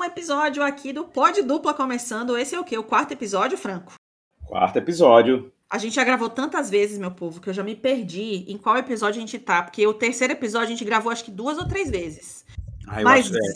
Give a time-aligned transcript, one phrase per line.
[0.00, 2.36] um episódio aqui do Pod Dupla começando.
[2.36, 2.76] Esse é o quê?
[2.78, 3.92] O quarto episódio, Franco?
[4.46, 5.52] Quarto episódio.
[5.68, 8.76] A gente já gravou tantas vezes, meu povo, que eu já me perdi em qual
[8.76, 9.62] episódio a gente tá.
[9.62, 12.44] Porque o terceiro episódio a gente gravou acho que duas ou três vezes.
[12.88, 13.52] Ah, eu Mas acho, é.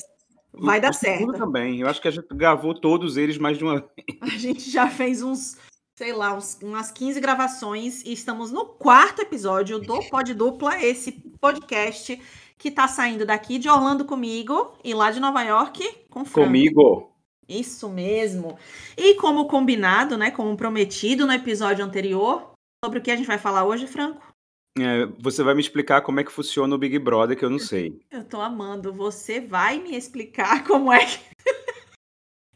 [0.52, 1.32] vai dar certo.
[1.32, 1.80] também.
[1.80, 4.18] Eu acho que a gente gravou todos eles mais de uma vez.
[4.20, 5.56] A gente já fez uns,
[5.96, 11.10] sei lá, uns- umas 15 gravações e estamos no quarto episódio do Pod Dupla, esse
[11.40, 12.20] podcast
[12.58, 16.46] que tá saindo daqui de Orlando comigo e lá de Nova York com Franco.
[16.46, 17.10] Comigo.
[17.48, 18.58] Isso mesmo.
[18.96, 22.52] E como combinado, né, como prometido no episódio anterior,
[22.84, 24.34] sobre o que a gente vai falar hoje, Franco?
[24.78, 27.60] É, você vai me explicar como é que funciona o Big Brother, que eu não
[27.60, 28.00] sei.
[28.10, 28.92] Eu tô amando.
[28.92, 31.20] Você vai me explicar como é que.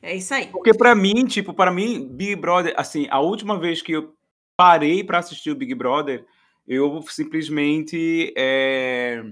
[0.03, 0.48] é isso aí.
[0.48, 4.15] Porque pra mim, tipo, para mim, Big Brother, assim, a última vez que eu
[4.56, 6.27] parei pra assistir o Big Brother,
[6.67, 9.25] eu simplesmente é,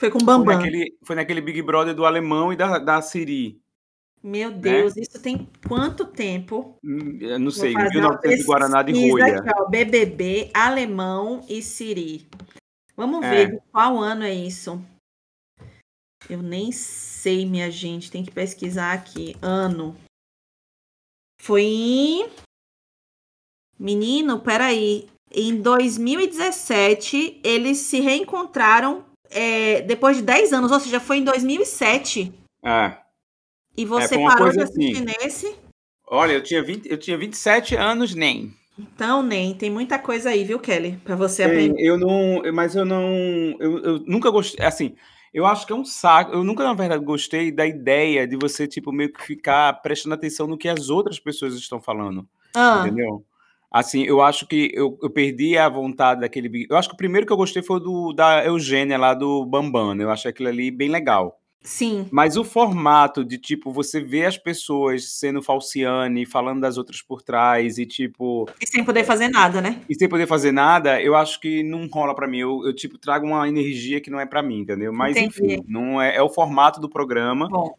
[0.00, 0.56] Foi com o foi, Bambam.
[0.56, 3.60] naquele, foi naquele Big Brother do alemão e da, da Siri.
[4.22, 6.78] Meu Deus, isso tem quanto tempo?
[6.82, 9.38] Hum, eu Não sei, fazer uma 1900 Guaraná de rolha.
[9.40, 12.26] aqui, ó, BBB, Alemão e Siri.
[12.96, 13.30] Vamos É.
[13.30, 14.82] ver de qual ano é isso.
[16.30, 18.10] Eu nem sei, minha gente.
[18.10, 19.36] Tem que pesquisar aqui.
[19.42, 19.94] Ano.
[21.42, 22.30] Foi em.
[23.78, 25.08] Menino, peraí.
[25.30, 32.32] Em 2017, eles se reencontraram é, depois de 10 anos, ou seja, foi em 2007.
[32.62, 32.96] É.
[33.76, 35.04] E você foi uma parou de coisa assistir assim.
[35.04, 35.56] nesse?
[36.06, 38.52] Olha, eu tinha, 20, eu tinha 27 anos, nem.
[38.78, 39.54] Então, nem.
[39.54, 40.98] Tem muita coisa aí, viu, Kelly?
[41.04, 41.82] Pra você Tem, aprender.
[41.82, 43.06] eu não, mas eu não,
[43.60, 44.96] eu, eu nunca gostei, assim,
[45.32, 48.66] eu acho que é um saco, eu nunca, na verdade, gostei da ideia de você,
[48.66, 53.24] tipo, meio que ficar prestando atenção no que as outras pessoas estão falando, Ah, entendeu?
[53.70, 56.98] Assim, eu acho que eu, eu perdi a vontade daquele, Big- eu acho que o
[56.98, 60.02] primeiro que eu gostei foi do, da Eugênia lá do Bambam, né?
[60.04, 61.38] eu achei aquilo ali bem legal.
[61.62, 62.08] sim.
[62.10, 67.22] Mas o formato de, tipo, você ver as pessoas sendo falciane, falando das outras por
[67.22, 69.80] trás e, tipo, E sem poder fazer nada, né?
[69.88, 72.38] e sem poder fazer nada, eu acho que não rola pra mim.
[72.38, 74.92] Eu, eu, tipo, trago uma energia que não é pra mim, entendeu?
[74.92, 75.28] Mas, Entendi.
[75.56, 77.46] enfim, não é, é o formato do programa.
[77.48, 77.72] Bom,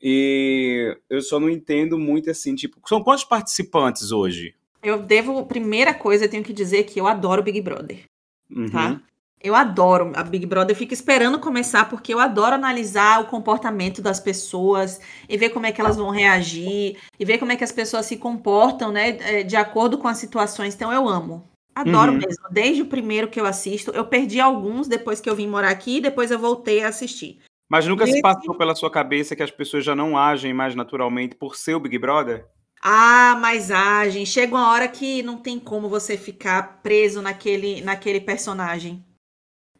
[0.00, 4.54] E eu só não entendo muito assim, tipo, são quantos participantes hoje?
[4.82, 5.44] Eu devo.
[5.46, 8.04] Primeira coisa, eu tenho que dizer que eu adoro Big Brother,
[8.50, 8.70] Uhum.
[8.70, 9.00] tá?
[9.40, 14.02] Eu adoro a Big Brother, eu fico esperando começar, porque eu adoro analisar o comportamento
[14.02, 17.62] das pessoas e ver como é que elas vão reagir, e ver como é que
[17.62, 20.74] as pessoas se comportam, né, eh, de acordo com as situações.
[20.74, 21.48] Então eu amo.
[21.72, 22.18] Adoro Uhum.
[22.18, 22.48] mesmo.
[22.50, 25.98] Desde o primeiro que eu assisto, eu perdi alguns depois que eu vim morar aqui,
[25.98, 27.38] e depois eu voltei a assistir.
[27.70, 31.36] Mas nunca se passou pela sua cabeça que as pessoas já não agem mais naturalmente
[31.36, 32.44] por ser o Big Brother?
[32.80, 34.24] Ah, mas agem.
[34.24, 39.04] Chega uma hora que não tem como você ficar preso naquele, naquele personagem.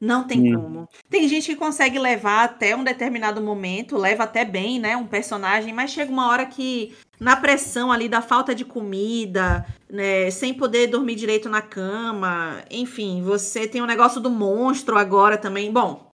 [0.00, 0.62] Não tem Hum.
[0.62, 0.88] como.
[1.10, 5.72] Tem gente que consegue levar até um determinado momento, leva até bem, né, um personagem,
[5.74, 10.86] mas chega uma hora que na pressão ali da falta de comida, né, sem poder
[10.86, 15.72] dormir direito na cama, enfim, você tem o negócio do monstro agora também.
[15.72, 16.08] Bom,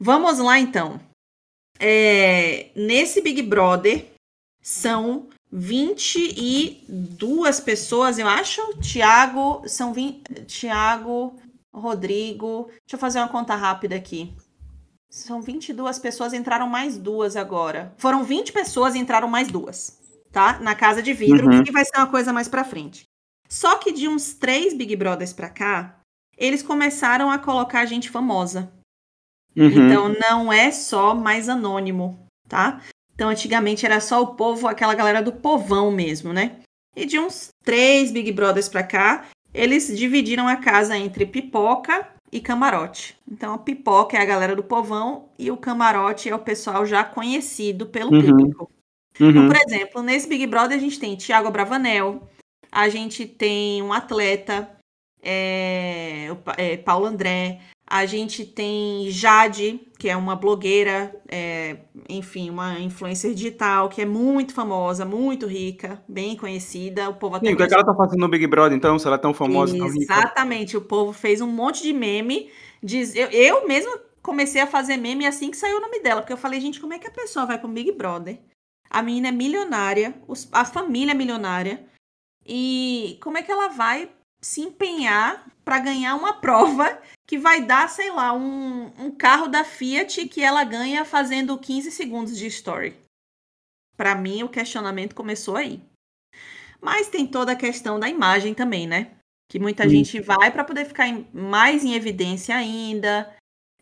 [0.00, 0.98] vamos lá então.
[1.78, 4.06] É, nesse Big Brother
[4.62, 8.60] são 22 pessoas, eu acho.
[8.80, 11.34] Tiago, são 20, Tiago,
[11.72, 12.66] Rodrigo.
[12.68, 14.34] Deixa eu fazer uma conta rápida aqui.
[15.10, 17.94] São 22 pessoas, entraram mais duas agora.
[17.96, 19.98] Foram 20 pessoas e entraram mais duas,
[20.30, 20.58] tá?
[20.60, 21.64] Na casa de vidro, Uhum.
[21.64, 23.04] que vai ser uma coisa mais pra frente.
[23.48, 25.98] Só que de uns três Big Brothers pra cá,
[26.36, 28.70] eles começaram a colocar gente famosa.
[29.56, 29.86] Uhum.
[29.86, 32.82] Então não é só mais anônimo, tá?
[33.18, 36.60] Então antigamente era só o povo, aquela galera do povão mesmo, né?
[36.94, 42.40] E de uns três Big Brothers pra cá, eles dividiram a casa entre pipoca e
[42.40, 43.16] camarote.
[43.28, 47.02] Então a pipoca é a galera do povão e o camarote é o pessoal já
[47.02, 48.20] conhecido pelo Uhum.
[48.36, 48.70] público.
[49.16, 49.48] Então, Uhum.
[49.48, 52.22] por exemplo, nesse Big Brother a gente tem Thiago Bravanel,
[52.70, 54.70] a gente tem um atleta,
[55.20, 57.60] é, é, Paulo André,
[57.90, 64.04] a gente tem Jade, que é uma blogueira, é, enfim, uma influencer digital que é
[64.04, 67.08] muito famosa, muito rica, bem conhecida.
[67.08, 68.98] O povo até Sim, o que, é que ela tá fazendo no Big Brother, então,
[68.98, 69.86] se ela é tão famosa, tão?
[69.86, 72.50] Exatamente, o povo fez um monte de meme.
[72.82, 76.32] Diz, eu, eu mesma comecei a fazer meme assim que saiu o nome dela, porque
[76.32, 78.38] eu falei, gente, como é que a pessoa vai pro Big Brother?
[78.90, 80.14] A menina é milionária,
[80.52, 81.86] a família é milionária,
[82.46, 87.88] e como é que ela vai se empenhar para ganhar uma prova que vai dar,
[87.88, 92.96] sei lá, um, um carro da Fiat que ela ganha fazendo 15 segundos de story?
[93.96, 95.82] Para mim, o questionamento começou aí.
[96.80, 99.10] Mas tem toda a questão da imagem também, né?
[99.50, 99.90] Que muita Sim.
[99.90, 103.34] gente vai para poder ficar em- mais em evidência ainda.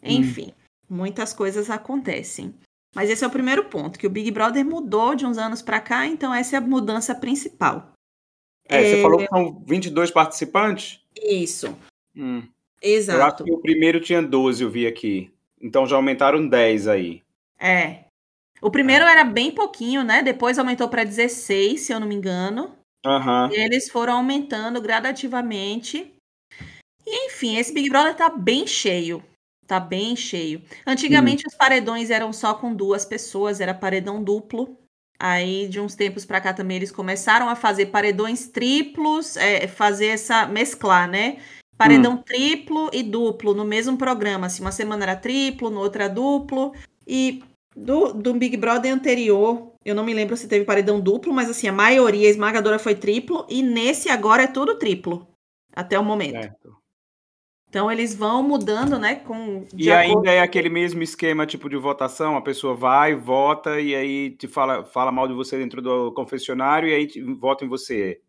[0.02, 0.54] Enfim,
[0.88, 2.54] muitas coisas acontecem.
[2.94, 5.80] Mas esse é o primeiro ponto, que o Big Brother mudou de uns anos para
[5.80, 7.92] cá, então essa é a mudança principal.
[8.68, 8.90] É, é...
[8.90, 11.00] você falou que são 22 participantes?
[11.20, 11.76] Isso.
[12.14, 12.42] Hum.
[12.82, 13.18] Exato.
[13.18, 15.30] Eu acho que o primeiro tinha 12, eu vi aqui.
[15.60, 17.22] Então já aumentaram 10 aí.
[17.58, 18.04] É.
[18.60, 20.22] O primeiro era bem pouquinho, né?
[20.22, 22.74] Depois aumentou para 16, se eu não me engano.
[23.04, 23.52] Uhum.
[23.52, 26.12] E eles foram aumentando gradativamente.
[27.06, 29.22] E, enfim, esse Big Brother tá bem cheio.
[29.66, 30.62] Tá bem cheio.
[30.86, 34.76] Antigamente os paredões eram só com duas pessoas, era paredão duplo.
[35.18, 40.06] Aí, de uns tempos para cá também, eles começaram a fazer paredões triplos, é, fazer
[40.06, 41.38] essa mesclar, né?
[41.76, 42.22] Paredão hum.
[42.22, 44.46] triplo e duplo no mesmo programa.
[44.46, 46.72] Assim, uma semana era triplo, no outra duplo.
[47.06, 47.42] E
[47.74, 51.68] do, do Big Brother anterior, eu não me lembro se teve paredão duplo, mas assim,
[51.68, 53.46] a maioria esmagadora foi triplo.
[53.48, 55.26] E nesse agora é tudo triplo.
[55.74, 56.40] Até o momento.
[56.40, 56.85] Certo.
[57.68, 59.16] Então eles vão mudando, né?
[59.16, 63.94] Com, e ainda é aquele mesmo esquema tipo de votação, a pessoa vai, vota e
[63.94, 67.68] aí te fala, fala mal de você dentro do confessionário e aí te, vota em
[67.68, 68.20] você.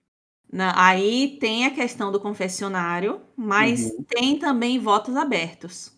[0.52, 4.04] Não, aí tem a questão do confessionário, mas uhum.
[4.04, 5.94] tem também votos abertos.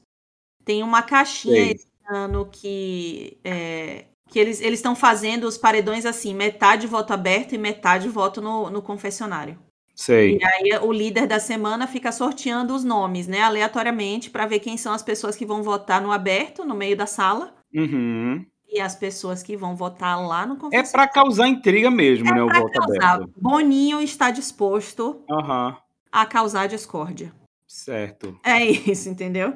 [0.65, 6.87] Tem uma caixinha esse ano que, é, que eles estão fazendo os paredões assim, metade
[6.87, 9.57] voto aberto e metade voto no, no confessionário.
[9.99, 10.37] Sei.
[10.37, 14.77] E aí o líder da semana fica sorteando os nomes, né, aleatoriamente, para ver quem
[14.77, 17.53] são as pessoas que vão votar no aberto, no meio da sala.
[17.75, 18.45] Uhum.
[18.69, 20.87] E as pessoas que vão votar lá no confessionário.
[20.87, 23.15] É para causar intriga mesmo, é né, o voto causar.
[23.15, 23.33] aberto.
[23.35, 25.75] Boninho está disposto uhum.
[26.09, 27.33] a causar discórdia.
[27.67, 28.39] Certo.
[28.41, 29.53] É isso, entendeu?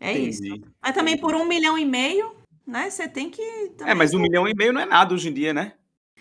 [0.00, 0.30] É Entendi.
[0.30, 0.64] isso.
[0.82, 2.34] Mas também por um milhão e meio,
[2.66, 2.90] né?
[2.90, 3.40] Você tem que.
[3.82, 5.74] É, mas um milhão e meio não é nada hoje em dia, né?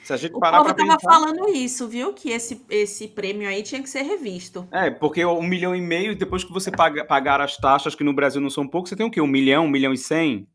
[0.04, 1.12] Se a gente o parar povo tava pensar...
[1.12, 2.13] falando isso, viu?
[2.13, 4.68] Que esse, esse prêmio aí tinha que ser revisto.
[4.72, 8.13] É, porque um milhão e meio, depois que você paga, pagar as taxas, que no
[8.13, 9.22] Brasil não são poucos, você tem o quê?
[9.22, 10.48] Um milhão, um milhão e cem?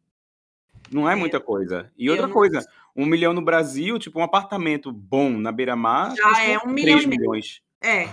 [0.90, 1.16] Não é, é.
[1.16, 1.90] muita coisa.
[1.96, 2.34] E outra não...
[2.34, 2.64] coisa,
[2.96, 7.06] um milhão no Brasil, tipo um apartamento bom na beira-mar, já é um milhão e
[7.06, 7.60] milhões.
[7.80, 8.08] É.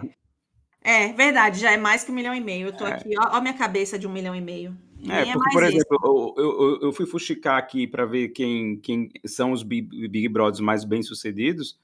[0.84, 2.68] É, verdade, já é mais que um milhão e meio.
[2.68, 2.94] Eu tô é.
[2.94, 4.76] aqui, ó, ó minha cabeça de um milhão e meio.
[5.10, 9.10] É, é, porque, por exemplo, eu, eu, eu, fui fuxicar aqui para ver quem, quem
[9.26, 11.78] são os Big, Big Brothers mais bem-sucedidos.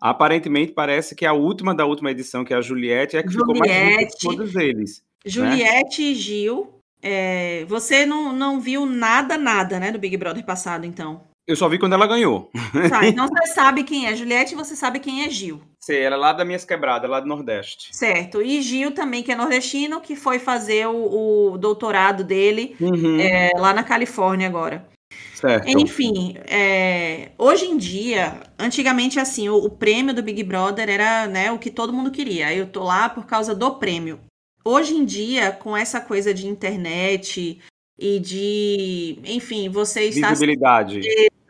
[0.00, 3.52] Aparentemente, parece que a última da última edição, que é a Juliette, é que Juliette,
[3.52, 5.02] ficou mais de todos eles.
[5.24, 5.30] Né?
[5.30, 6.08] Juliette né?
[6.08, 6.74] e Gil.
[7.02, 11.29] É, você não, não viu nada, nada, né, do Big Brother passado, então?
[11.50, 12.48] Eu só vi quando ela ganhou.
[12.88, 15.60] Tá, então você sabe quem é Juliette e você sabe quem é Gil.
[15.80, 17.88] Sei, ela é lá da Minhas Quebradas, lá do Nordeste.
[17.90, 18.40] Certo.
[18.40, 23.18] E Gil também, que é nordestino, que foi fazer o, o doutorado dele uhum.
[23.18, 24.86] é, lá na Califórnia agora.
[25.34, 25.68] Certo.
[25.68, 31.50] Enfim, é, hoje em dia, antigamente assim, o, o, prêmio do Big Brother era né,
[31.50, 32.54] o que todo mundo queria.
[32.54, 34.20] Eu tô lá por causa do prêmio.
[34.64, 37.60] Hoje em dia, com essa coisa de internet
[37.98, 41.00] e de, enfim, você está visibilidade.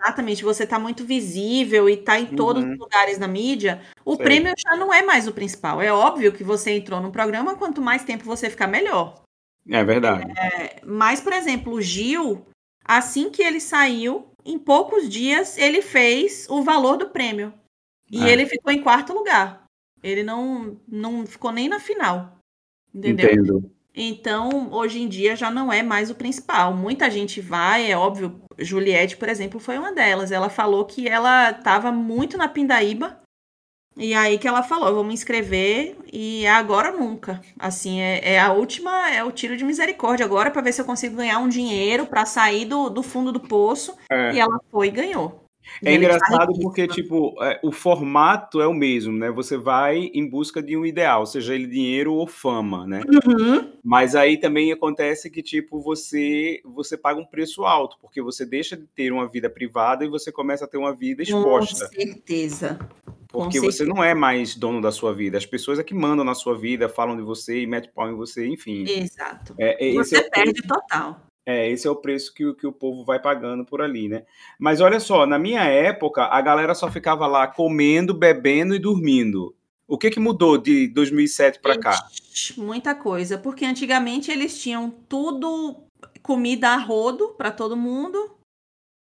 [0.01, 2.73] Exatamente, você está muito visível e está em todos uhum.
[2.73, 4.25] os lugares na mídia, o Sei.
[4.25, 5.83] prêmio já não é mais o principal.
[5.83, 9.23] É óbvio que você entrou no programa, quanto mais tempo você ficar, melhor.
[9.69, 10.33] É verdade.
[10.39, 12.47] É, mas, por exemplo, o Gil,
[12.83, 17.53] assim que ele saiu, em poucos dias ele fez o valor do prêmio.
[18.11, 18.31] E é.
[18.31, 19.65] ele ficou em quarto lugar.
[20.03, 22.39] Ele não, não ficou nem na final.
[22.95, 23.33] Entendeu?
[23.33, 23.71] Entendo.
[23.95, 26.75] Então, hoje em dia já não é mais o principal.
[26.75, 28.41] Muita gente vai, é óbvio.
[28.59, 30.31] Juliette, por exemplo, foi uma delas.
[30.31, 33.21] Ela falou que ela estava muito na pindaíba.
[33.97, 37.41] E aí que ela falou, vou me inscrever e agora nunca.
[37.59, 40.85] Assim, é, é, a última, é o tiro de misericórdia agora para ver se eu
[40.85, 43.97] consigo ganhar um dinheiro para sair do, do fundo do poço.
[44.11, 44.33] É.
[44.33, 45.40] E ela foi e ganhou.
[45.85, 49.31] É engraçado porque, tipo, é, o formato é o mesmo, né?
[49.31, 53.03] Você vai em busca de um ideal, seja ele dinheiro ou fama, né?
[53.27, 53.73] Uhum.
[53.83, 58.77] Mas aí também acontece que, tipo, você, você paga um preço alto, porque você deixa
[58.77, 61.89] de ter uma vida privada e você começa a ter uma vida exposta.
[61.89, 62.79] Com certeza.
[63.29, 65.39] Porque você não é mais dono da sua vida.
[65.39, 68.15] As pessoas é que mandam na sua vida, falam de você e metem pau em
[68.15, 68.85] você, enfim.
[68.89, 69.55] Exato.
[69.57, 71.30] É, você é perde total.
[71.47, 74.25] É, esse é o preço que, que o povo vai pagando por ali, né?
[74.59, 79.55] Mas olha só, na minha época, a galera só ficava lá comendo, bebendo e dormindo.
[79.89, 82.09] O que, que mudou de 2007 para cá?
[82.57, 85.83] Muita coisa, porque antigamente eles tinham tudo,
[86.23, 88.37] comida a rodo para todo mundo,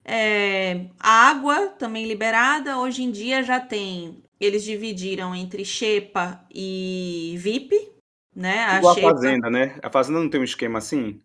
[0.04, 2.80] é, água também liberada.
[2.80, 7.92] Hoje em dia já tem, eles dividiram entre Xepa e VIP,
[8.36, 8.64] né?
[8.64, 9.08] A Igual Xepa...
[9.08, 9.80] a Fazenda, né?
[9.84, 11.22] A Fazenda não tem um esquema assim?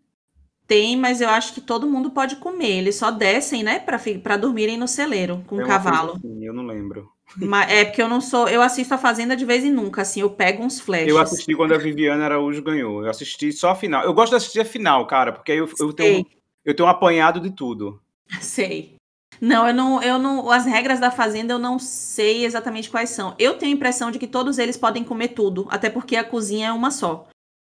[0.67, 2.79] Tem, mas eu acho que todo mundo pode comer.
[2.79, 6.13] Eles só descem, né, para dormirem no celeiro com o cavalo.
[6.17, 7.09] Assim, eu não lembro.
[7.35, 8.47] Mas é porque eu não sou.
[8.47, 11.07] Eu assisto a Fazenda de vez em nunca, assim, eu pego uns flashes.
[11.07, 13.03] Eu assisti quando a Viviana Araújo ganhou.
[13.03, 14.03] Eu assisti só a final.
[14.03, 16.25] Eu gosto de assistir a final, cara, porque aí eu, eu, tenho,
[16.65, 18.01] eu tenho um apanhado de tudo.
[18.41, 18.95] Sei.
[19.39, 20.49] Não, eu não, eu não.
[20.49, 23.35] As regras da fazenda eu não sei exatamente quais são.
[23.37, 26.69] Eu tenho a impressão de que todos eles podem comer tudo, até porque a cozinha
[26.69, 27.27] é uma só.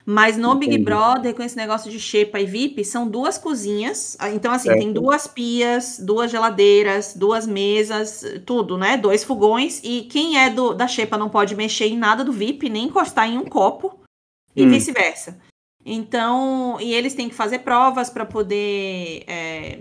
[0.05, 0.83] Mas no Big Entendi.
[0.85, 4.15] Brother, com esse negócio de xepa e VIP, são duas cozinhas.
[4.19, 4.79] Ah, Então, assim, Certo.
[4.79, 8.97] tem duas pias, duas geladeiras, duas mesas, tudo, né?
[8.97, 9.81] Dois fogões.
[9.83, 13.27] E quem é do, da xepa não pode mexer em nada do VIP, nem encostar
[13.27, 13.99] em um copo,
[14.55, 14.69] e Hum.
[14.69, 15.39] vice-versa.
[15.83, 19.23] Então, e eles têm que fazer provas para poder.
[19.27, 19.79] é,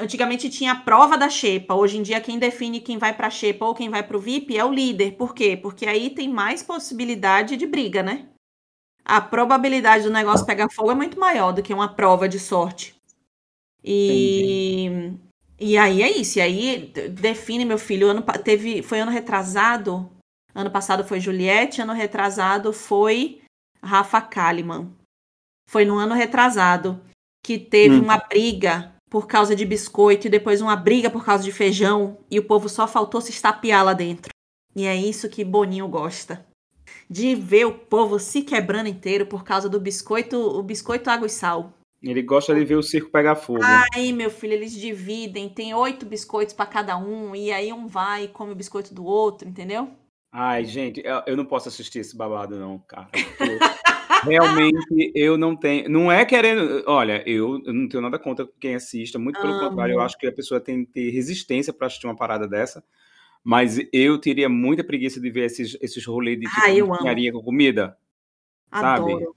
[0.00, 1.74] Antigamente tinha a prova da xepa.
[1.74, 4.64] Hoje em dia, quem define quem vai pra xepa ou quem vai pro VIP é
[4.64, 5.12] o líder.
[5.16, 5.56] Por quê?
[5.56, 8.26] Porque aí tem mais possibilidade de briga, né?
[9.04, 12.94] A probabilidade do negócio pegar fogo é muito maior do que uma prova de sorte.
[13.82, 15.12] E,
[15.60, 16.38] e aí é isso.
[16.38, 18.08] E aí define, meu filho.
[18.08, 20.10] Ano, teve, foi ano retrasado.
[20.54, 23.42] Ano passado foi Juliette, ano retrasado foi
[23.82, 24.90] Rafa Kalimann.
[25.68, 27.00] Foi no ano retrasado
[27.44, 28.02] que teve Hum.
[28.02, 32.38] uma briga por causa de biscoito e depois uma briga por causa de feijão e
[32.38, 34.30] o povo só faltou se estapear lá dentro.
[34.74, 36.44] E é isso que Boninho gosta.
[37.08, 41.30] De ver o povo se quebrando inteiro por causa do biscoito, o biscoito água e
[41.30, 41.72] sal.
[42.02, 43.62] Ele gosta de ver o circo pegar fogo.
[43.94, 48.24] Aí, meu filho, eles dividem, tem oito biscoitos para cada um, e aí um vai
[48.24, 49.88] e come o biscoito do outro, entendeu?
[50.30, 53.08] Ai, gente, eu, não posso assistir esse babado, não, cara.
[54.24, 55.88] Realmente, eu não tenho.
[55.88, 56.82] Não é querendo.
[56.86, 60.26] Olha, eu, eu não tenho nada contra quem assista, muito pelo contrário, eu acho que
[60.26, 62.82] a pessoa tem que ter resistência para assistir uma parada dessa.
[63.44, 66.96] Mas eu teria muita preguiça de ver esses, esses rolês de tipo, Ah, eu amo.
[66.96, 67.96] engenharia com comida.
[68.72, 69.12] Sabe?
[69.12, 69.36] Adoro.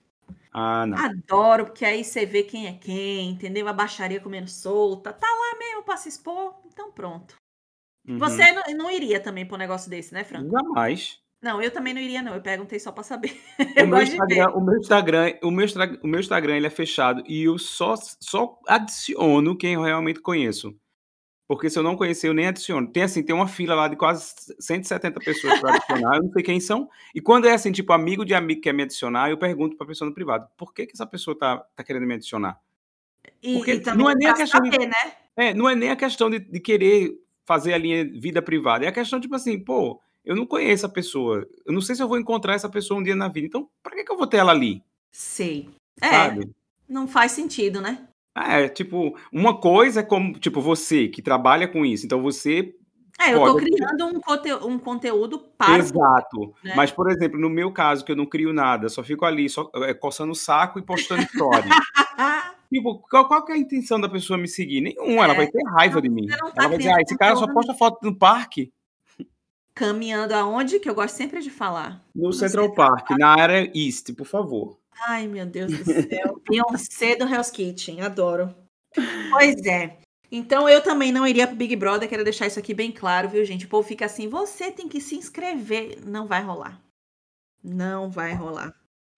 [0.54, 0.98] Ah, não.
[0.98, 3.68] Adoro, porque aí você vê quem é quem, entendeu?
[3.68, 5.12] A baixaria comendo solta.
[5.12, 7.36] Tá lá mesmo pra se expor, então pronto.
[8.08, 8.18] Uhum.
[8.18, 10.50] Você não, não iria também pra um negócio desse, né, Franco?
[10.50, 11.20] Jamais.
[11.44, 12.34] Não, eu também não iria, não.
[12.34, 13.38] Eu perguntei só pra saber.
[13.76, 17.60] Meu, o meu Instagram, o meu Instagram, o meu Instagram ele é fechado e eu
[17.60, 20.76] só, só adiciono quem eu realmente conheço.
[21.48, 22.88] Porque se eu não conhecer, eu nem adiciono.
[22.88, 26.44] Tem assim, tem uma fila lá de quase 170 pessoas para adicionar, eu não sei
[26.44, 26.90] quem são.
[27.16, 29.86] E quando é assim, tipo, amigo de amigo que quer me adicionar, eu pergunto para
[29.86, 32.60] a pessoa no privado, por que, que essa pessoa tá, tá querendo me adicionar?
[33.42, 35.14] E, Porque e também não é nem a questão de- saber, né?
[35.38, 37.14] É, não é nem a questão de, de querer
[37.46, 40.90] fazer a linha vida privada, é a questão, tipo assim, pô, eu não conheço a
[40.90, 43.70] pessoa, eu não sei se eu vou encontrar essa pessoa um dia na vida, então
[43.82, 44.84] pra que, que eu vou ter ela ali?
[45.12, 45.70] Sei.
[46.02, 46.50] É, Sabe?
[46.90, 48.07] não faz sentido, né?
[48.46, 52.74] É, tipo, uma coisa é como, tipo, você que trabalha com isso, então você.
[53.20, 53.66] É, eu tô Pode.
[53.72, 55.78] criando um, conte um conteúdo para.
[55.78, 56.54] Exato.
[56.64, 56.74] né?
[56.76, 59.70] Mas, por exemplo, no meu caso, que eu não crio nada, só fico ali, só
[59.78, 61.68] é, coçando o saco e postando story.
[62.72, 64.82] tipo, qual, qual que é a intenção da pessoa me seguir?
[64.82, 65.38] Nenhuma, ela É.
[65.38, 66.28] vai ter raiva de mim.
[66.28, 68.72] tá Ela vai dizer, ah, esse cara só posta foto no parque,
[69.74, 70.80] Caminhando aonde?
[70.80, 72.04] Que eu gosto sempre de falar.
[72.16, 74.80] no Central Central Park, na área East, por favor.
[75.08, 76.42] Ai, meu Deus do céu.
[76.50, 78.54] Beyoncé do Hell's Kitchen, adoro.
[79.30, 79.98] Pois é.
[80.32, 83.46] Então eu também não iria pro Big Brother, quero deixar isso aqui bem claro, viu,
[83.46, 83.66] gente?
[83.66, 86.00] O povo fica assim, você tem que se inscrever.
[86.06, 86.82] Não vai rolar.
[87.64, 88.74] Não vai rolar.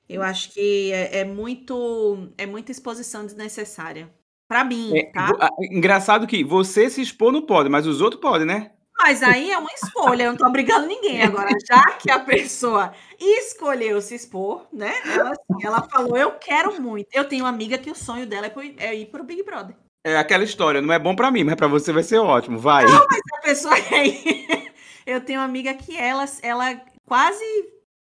[0.07, 4.09] Eu acho que é, é muito é muita exposição desnecessária.
[4.47, 5.49] Pra mim, É, tá?
[5.61, 8.71] engraçado que você se expor não pode, mas os outros podem, né?
[9.01, 11.23] Mas aí é uma escolha, eu não tô obrigando ninguém.
[11.23, 14.93] Agora, já que a pessoa escolheu se expor, né?
[15.05, 17.07] Ela, assim, ela falou, eu quero muito.
[17.13, 19.75] Eu tenho uma amiga que o sonho dela é, é ir pro Big Brother.
[20.03, 22.85] É aquela história, não é bom pra mim, mas pra você vai ser ótimo, vai.
[22.85, 24.73] A pessoa quer ir.
[25.05, 27.43] Eu tenho uma amiga que ela, ela quase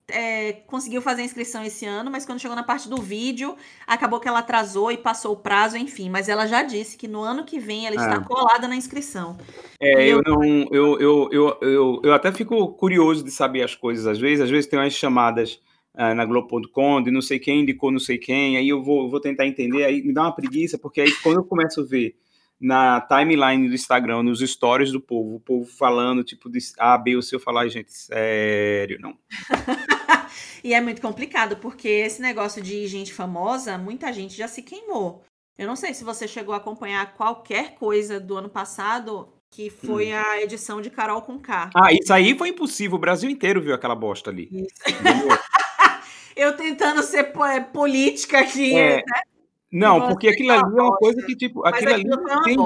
[0.10, 4.20] é, conseguiu fazer a inscrição esse ano, mas quando chegou na parte do vídeo, acabou
[4.20, 6.10] que ela atrasou e passou o prazo, enfim.
[6.10, 8.22] Mas ela já disse que no ano que vem ela está Ah.
[8.24, 9.38] colada na inscrição.
[9.80, 10.44] É, eu eu- não.
[10.72, 14.42] Eu, eu, eu, eu, eu até fico curioso de saber as coisas às vezes.
[14.46, 15.60] Às vezes tem umas chamadas
[15.94, 19.20] ah, na Globo.com de não sei quem indicou não sei quem, aí eu vou, vou
[19.20, 22.16] tentar entender, aí me dá uma preguiça, porque aí quando eu começo a ver
[22.60, 27.16] na timeline do Instagram, nos stories do povo, o povo falando, tipo, de A, B
[27.16, 29.18] ou C, eu falo, ai, gente, sério, não.
[30.64, 35.24] E é muito complicado, porque esse negócio de gente famosa, muita gente já se queimou.
[35.58, 40.12] Eu não sei se você chegou a acompanhar qualquer coisa do ano passado, que foi
[40.12, 41.70] a edição de Carol com K.
[41.76, 44.50] Ah, isso aí foi impossível, o Brasil inteiro viu aquela bosta ali.
[46.36, 49.04] Eu tentando ser po- política aqui, É, né?
[49.71, 52.57] Não, porque aquilo ali é uma coisa que, tipo, aquilo ali não tem.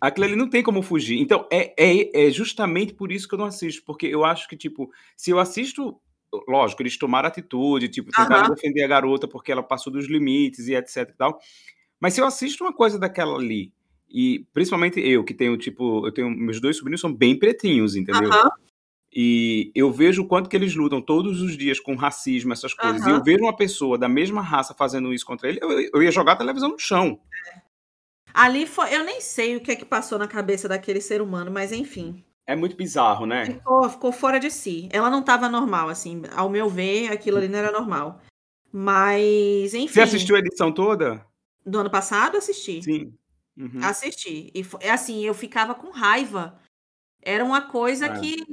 [0.00, 1.20] Aquilo ali não tem como fugir.
[1.20, 3.82] Então, é, é, é justamente por isso que eu não assisto.
[3.84, 6.00] Porque eu acho que, tipo, se eu assisto.
[6.48, 8.54] Lógico, eles tomaram atitude, tipo, tentaram Aham.
[8.54, 11.38] defender a garota porque ela passou dos limites e etc e tal.
[12.00, 13.70] Mas se eu assisto uma coisa daquela ali,
[14.08, 16.30] e principalmente eu, que tenho, tipo, eu tenho.
[16.30, 18.30] Meus dois sobrinhos são bem pretinhos, entendeu?
[18.30, 18.50] Aham.
[19.14, 23.00] E eu vejo o quanto que eles lutam todos os dias com racismo, essas coisas.
[23.02, 23.18] E Aham.
[23.18, 26.32] eu vejo uma pessoa da mesma raça fazendo isso contra ele, eu, eu ia jogar
[26.32, 27.20] a televisão no chão.
[28.32, 28.94] Ali foi.
[28.94, 32.24] Eu nem sei o que é que passou na cabeça daquele ser humano, mas enfim.
[32.46, 33.44] É muito bizarro, né?
[33.44, 34.88] Ficou, ficou fora de si.
[34.90, 36.22] Ela não estava normal, assim.
[36.34, 38.20] Ao meu ver, aquilo ali não era normal.
[38.72, 39.92] Mas, enfim.
[39.92, 41.24] Você assistiu a edição toda?
[41.64, 42.82] Do ano passado, assisti.
[42.82, 43.12] Sim.
[43.56, 43.80] Uhum.
[43.82, 44.50] Assisti.
[44.54, 46.58] E foi, assim, eu ficava com raiva.
[47.22, 48.18] Era uma coisa é.
[48.18, 48.44] que.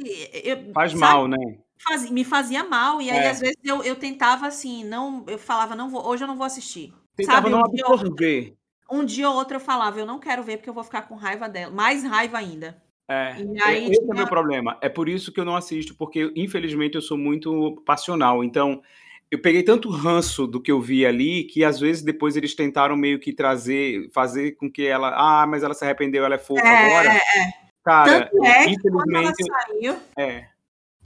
[0.45, 1.57] Eu, Faz sabe, mal, né?
[1.77, 3.01] Faz, me fazia mal.
[3.01, 3.29] E aí, é.
[3.29, 5.25] às vezes, eu, eu tentava assim, não.
[5.27, 6.93] Eu falava, não vou, hoje eu não vou assistir.
[7.15, 8.55] Tentava sabe, não um absorver.
[8.91, 11.15] um dia ou outro eu falava, eu não quero ver porque eu vou ficar com
[11.15, 11.73] raiva dela.
[11.73, 12.81] Mais raiva ainda.
[13.09, 14.11] É, e aí, esse tinha...
[14.11, 14.77] é o meu problema.
[14.81, 18.43] É por isso que eu não assisto, porque infelizmente eu sou muito passional.
[18.43, 18.83] Então,
[19.31, 22.95] eu peguei tanto ranço do que eu vi ali que às vezes depois eles tentaram
[22.95, 26.61] meio que trazer, fazer com que ela, ah, mas ela se arrependeu, ela é fofa
[26.61, 27.13] é, agora.
[27.13, 27.68] É, é.
[27.89, 30.45] Cara, tanto é que infelizmente, quando ela saiu, é.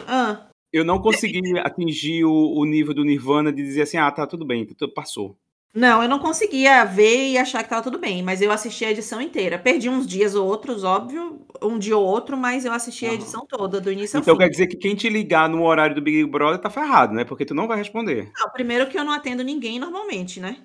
[0.05, 0.47] Ah.
[0.71, 4.43] Eu não consegui atingir o, o, nível do Nirvana de dizer assim, ah, tá tudo
[4.43, 5.37] bem, passou.
[5.73, 8.91] Não, eu não conseguia ver e achar que tava tudo bem, mas eu assisti a
[8.91, 9.57] edição inteira.
[9.57, 13.45] Perdi uns dias ou outros, óbvio, um dia ou outro, mas eu assisti a edição
[13.47, 14.37] toda, do início ao então, fim.
[14.37, 17.23] Então quer dizer que quem te ligar no horário do Big Brother tá ferrado, né?
[17.23, 18.29] Porque tu não vai responder.
[18.37, 20.57] Não, primeiro que eu não atendo ninguém normalmente, né?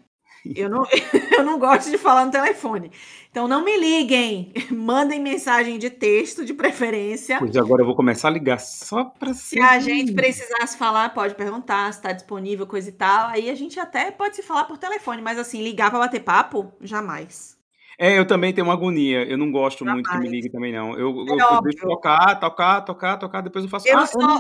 [0.44, 0.84] Eu não,
[1.36, 2.90] eu não gosto de falar no telefone.
[3.30, 4.52] Então não me liguem.
[4.70, 7.38] Mandem mensagem de texto, de preferência.
[7.38, 11.34] Pois agora eu vou começar a ligar só para Se a gente precisasse falar, pode
[11.34, 13.28] perguntar se está disponível, coisa e tal.
[13.28, 16.72] Aí a gente até pode se falar por telefone, mas assim, ligar para bater papo,
[16.80, 17.58] jamais.
[17.98, 19.24] É, eu também tenho uma agonia.
[19.24, 19.96] Eu não gosto Jamais.
[19.96, 20.96] muito que me ligue também, não.
[20.96, 23.88] Eu, é eu, eu deixo tocar, tocar, tocar, tocar, depois eu faço.
[23.88, 24.38] Eu ah, só...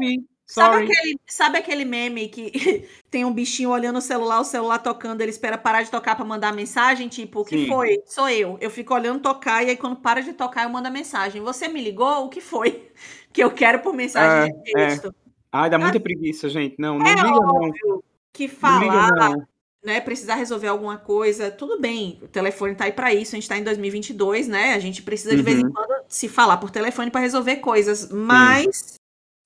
[0.50, 5.20] Sabe aquele, sabe aquele meme que tem um bichinho olhando o celular, o celular tocando,
[5.20, 7.06] ele espera parar de tocar para mandar mensagem?
[7.06, 7.66] Tipo, o que Sim.
[7.66, 8.02] foi?
[8.06, 8.56] Sou eu.
[8.58, 11.42] Eu fico olhando tocar e aí quando para de tocar eu mando a mensagem.
[11.42, 12.24] Você me ligou?
[12.24, 12.88] O que foi?
[13.30, 15.08] Que eu quero por mensagem é, de texto.
[15.08, 15.30] É.
[15.52, 16.76] Ai, dá muita ah, preguiça, gente.
[16.78, 18.02] Não, não é liga não.
[18.32, 19.46] que falar, não
[19.84, 22.18] né, precisar resolver alguma coisa, tudo bem.
[22.22, 23.36] O telefone tá aí para isso.
[23.36, 24.74] A gente tá em 2022, né?
[24.74, 25.44] A gente precisa de uhum.
[25.44, 25.72] vez em uhum.
[25.72, 28.97] quando se falar por telefone para resolver coisas, mas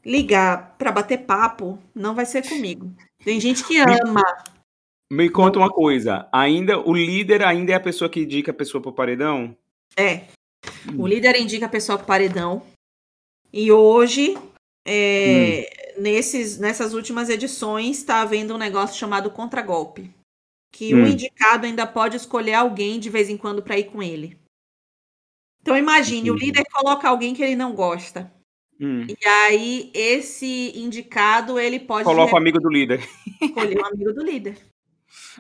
[0.05, 2.93] ligar para bater papo não vai ser comigo.
[3.25, 4.23] Tem gente que ama.
[5.11, 8.81] Me, conta uma coisa, ainda o líder ainda é a pessoa que indica a pessoa
[8.81, 9.57] pro paredão?
[9.97, 10.25] É.
[10.97, 12.63] O líder indica a pessoa pro paredão.
[13.53, 14.39] E hoje,
[14.87, 16.03] é, hum.
[16.03, 20.11] nesses, nessas últimas edições, está havendo um negócio chamado contragolpe.
[20.73, 21.05] Que hum.
[21.05, 24.39] o indicado ainda pode escolher alguém de vez em quando para ir com ele.
[25.61, 28.33] Então imagine, o líder coloca alguém que ele não gosta.
[28.83, 29.07] Hum.
[29.09, 32.05] E aí, esse indicado, ele pode.
[32.05, 33.01] Coloca o amigo do líder.
[33.41, 34.59] Escolher o amigo do líder.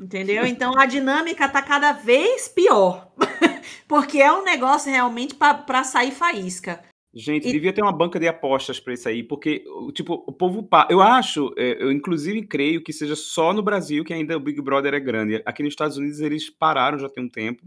[0.00, 0.46] Entendeu?
[0.52, 3.10] Então a dinâmica tá cada vez pior.
[3.88, 6.82] Porque é um negócio realmente para sair faísca.
[7.14, 7.52] Gente, e...
[7.52, 10.66] devia ter uma banca de apostas para isso aí, porque, tipo, o povo.
[10.88, 14.62] Eu acho, é, eu inclusive creio que seja só no Brasil que ainda o Big
[14.62, 15.42] Brother é grande.
[15.44, 17.62] Aqui nos Estados Unidos eles pararam já tem um tempo.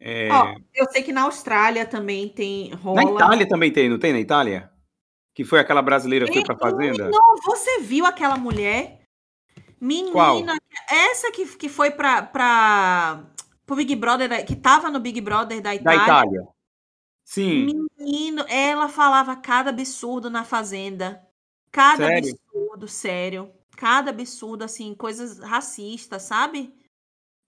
[0.00, 0.28] É...
[0.30, 3.02] Ó, eu sei que na Austrália também tem rola.
[3.02, 4.70] Na Itália também tem, não tem na Itália?
[5.34, 7.10] Que foi aquela brasileira que foi pra fazenda?
[7.10, 9.02] Não, você viu aquela mulher?
[9.80, 10.42] Menina, Qual?
[10.90, 13.24] essa que, que foi pra, pra
[13.68, 15.98] pro Big Brother, que tava no Big Brother da Itália.
[15.98, 16.48] Da Itália.
[17.22, 17.86] Sim.
[17.98, 21.22] Menino, ela falava cada absurdo na fazenda.
[21.70, 22.30] Cada sério?
[22.30, 23.52] absurdo, sério.
[23.76, 26.74] Cada absurdo, assim, coisas racistas, sabe?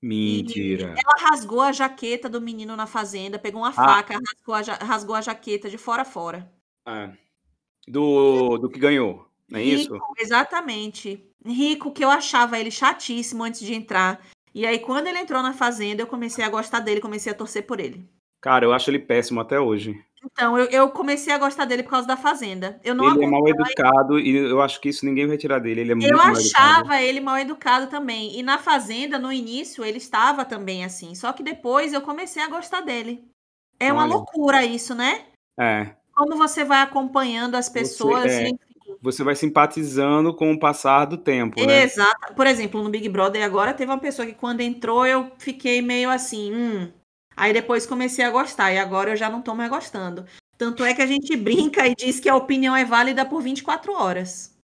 [0.02, 0.94] Mentira.
[0.96, 3.72] E ela rasgou a jaqueta do menino na fazenda, pegou uma ah.
[3.72, 6.50] faca, rasgou a, rasgou a jaqueta de fora a fora.
[6.86, 7.12] Ah.
[7.86, 9.98] Do, do que ganhou, não é Rico, isso?
[10.18, 11.26] Exatamente.
[11.44, 14.24] Rico, que eu achava ele chatíssimo antes de entrar.
[14.54, 17.66] E aí, quando ele entrou na fazenda, eu comecei a gostar dele, comecei a torcer
[17.66, 18.08] por ele.
[18.40, 20.02] Cara, eu acho ele péssimo até hoje.
[20.24, 22.78] Então, eu, eu comecei a gostar dele por causa da Fazenda.
[22.84, 25.80] Eu não ele é mal educado e eu acho que isso ninguém vai tirar dele.
[25.80, 28.38] Ele é muito Eu achava ele mal educado também.
[28.38, 31.14] E na Fazenda, no início, ele estava também assim.
[31.14, 33.24] Só que depois eu comecei a gostar dele.
[33.78, 34.14] É uma Olha.
[34.14, 35.24] loucura isso, né?
[35.58, 35.90] É.
[36.14, 38.24] Como você vai acompanhando as pessoas.
[38.24, 38.50] Você, é,
[39.00, 41.82] você vai simpatizando com o passar do tempo, né?
[41.82, 42.34] Exato.
[42.34, 46.10] Por exemplo, no Big Brother agora teve uma pessoa que quando entrou eu fiquei meio
[46.10, 46.92] assim, hum,
[47.36, 50.26] Aí depois comecei a gostar, e agora eu já não tô mais gostando.
[50.58, 53.92] Tanto é que a gente brinca e diz que a opinião é válida por 24
[53.92, 54.56] horas.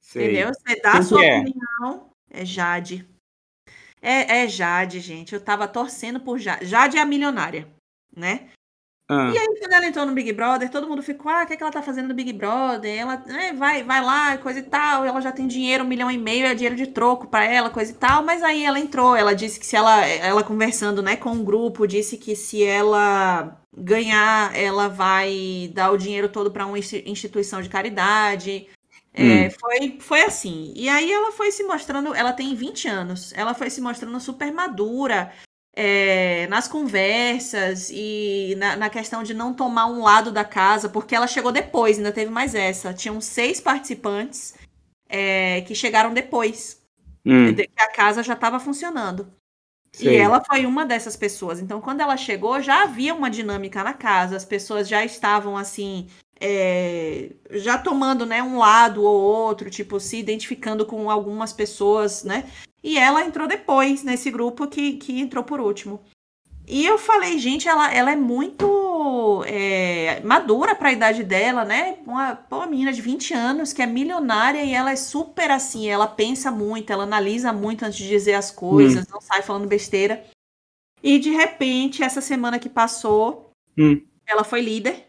[0.00, 0.24] Sei.
[0.24, 0.48] Entendeu?
[0.54, 1.40] Você dá Quem a sua é?
[1.40, 2.10] opinião.
[2.30, 3.08] É Jade.
[4.00, 5.34] É, é Jade, gente.
[5.34, 6.66] Eu tava torcendo por Jade.
[6.66, 7.68] Jade é a milionária,
[8.14, 8.50] né?
[9.10, 9.32] Ah.
[9.34, 11.56] E aí, quando ela entrou no Big Brother, todo mundo ficou, ah, o que, é
[11.56, 12.94] que ela tá fazendo no Big Brother?
[12.94, 15.02] Ela é, vai, vai lá, coisa e tal.
[15.02, 17.90] Ela já tem dinheiro, um milhão e meio, é dinheiro de troco para ela, coisa
[17.90, 18.22] e tal.
[18.22, 21.44] Mas aí ela entrou, ela disse que se ela, ela conversando, né, com o um
[21.44, 27.62] grupo, disse que se ela ganhar, ela vai dar o dinheiro todo para uma instituição
[27.62, 28.68] de caridade.
[29.14, 29.30] É, hum.
[29.30, 30.72] É, foi, foi assim.
[30.76, 34.52] E aí ela foi se mostrando, ela tem 20 anos, ela foi se mostrando super
[34.52, 35.32] madura,
[35.80, 41.14] é, nas conversas e na, na, questão de não tomar um lado da casa, porque
[41.14, 42.92] ela chegou depois, ainda teve mais essa.
[42.92, 44.56] Tinham seis participantes
[45.08, 46.82] é, que chegaram depois,
[47.24, 47.54] hum.
[47.54, 49.32] que a casa já estava funcionando.
[49.92, 50.14] Sei.
[50.14, 51.60] E ela foi uma dessas pessoas.
[51.60, 56.08] Então, quando ela chegou, já havia uma dinâmica na casa, as pessoas já estavam assim.
[56.40, 62.44] É, já tomando né, um lado ou outro, tipo, se identificando com algumas pessoas, né?
[62.82, 66.00] E ela entrou depois nesse grupo que, que entrou por último.
[66.70, 71.96] E eu falei, gente, ela, ela é muito é, madura para a idade dela, né?
[72.06, 76.06] Uma, uma menina de 20 anos que é milionária e ela é super assim, ela
[76.06, 79.10] pensa muito, ela analisa muito antes de dizer as coisas, hum.
[79.12, 80.22] não sai falando besteira.
[81.02, 84.02] E de repente, essa semana que passou, hum.
[84.26, 85.06] ela foi líder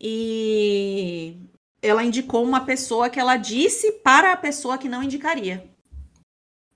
[0.00, 1.36] e
[1.82, 5.68] ela indicou uma pessoa que ela disse para a pessoa que não indicaria.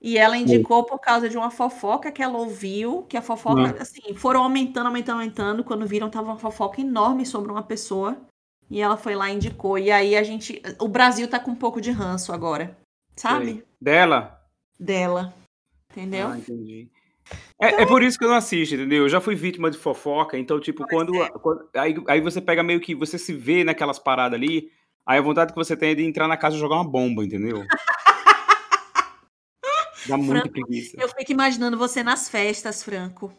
[0.01, 3.81] E ela indicou por causa de uma fofoca que ela ouviu, que a fofoca, Não.
[3.81, 5.63] assim, foram aumentando, aumentando, aumentando.
[5.63, 8.17] Quando viram, tava uma fofoca enorme sobre uma pessoa.
[8.67, 9.77] E ela foi lá e indicou.
[9.77, 10.59] E aí a gente.
[10.79, 12.75] O Brasil tá com um pouco de ranço agora.
[13.15, 13.45] Sabe?
[13.45, 13.63] Sei.
[13.79, 14.41] Dela?
[14.79, 15.33] Dela.
[15.91, 16.29] Entendeu?
[16.29, 16.89] Ah, entendi.
[17.61, 17.79] É, então...
[17.79, 19.03] é, por isso que eu não assisto, entendeu?
[19.03, 21.29] Eu já fui vítima de fofoca, então, tipo, quando, é.
[21.29, 21.69] quando.
[21.75, 22.95] aí, aí você pega meio que.
[22.95, 24.71] Você se vê naquelas paradas ali,
[25.05, 27.23] aí a vontade que você tem é de entrar na casa e jogar uma bomba,
[27.23, 27.63] entendeu?
[30.05, 30.97] Dá muita preguiça.
[30.99, 33.33] Eu fico imaginando você nas festas, Franco.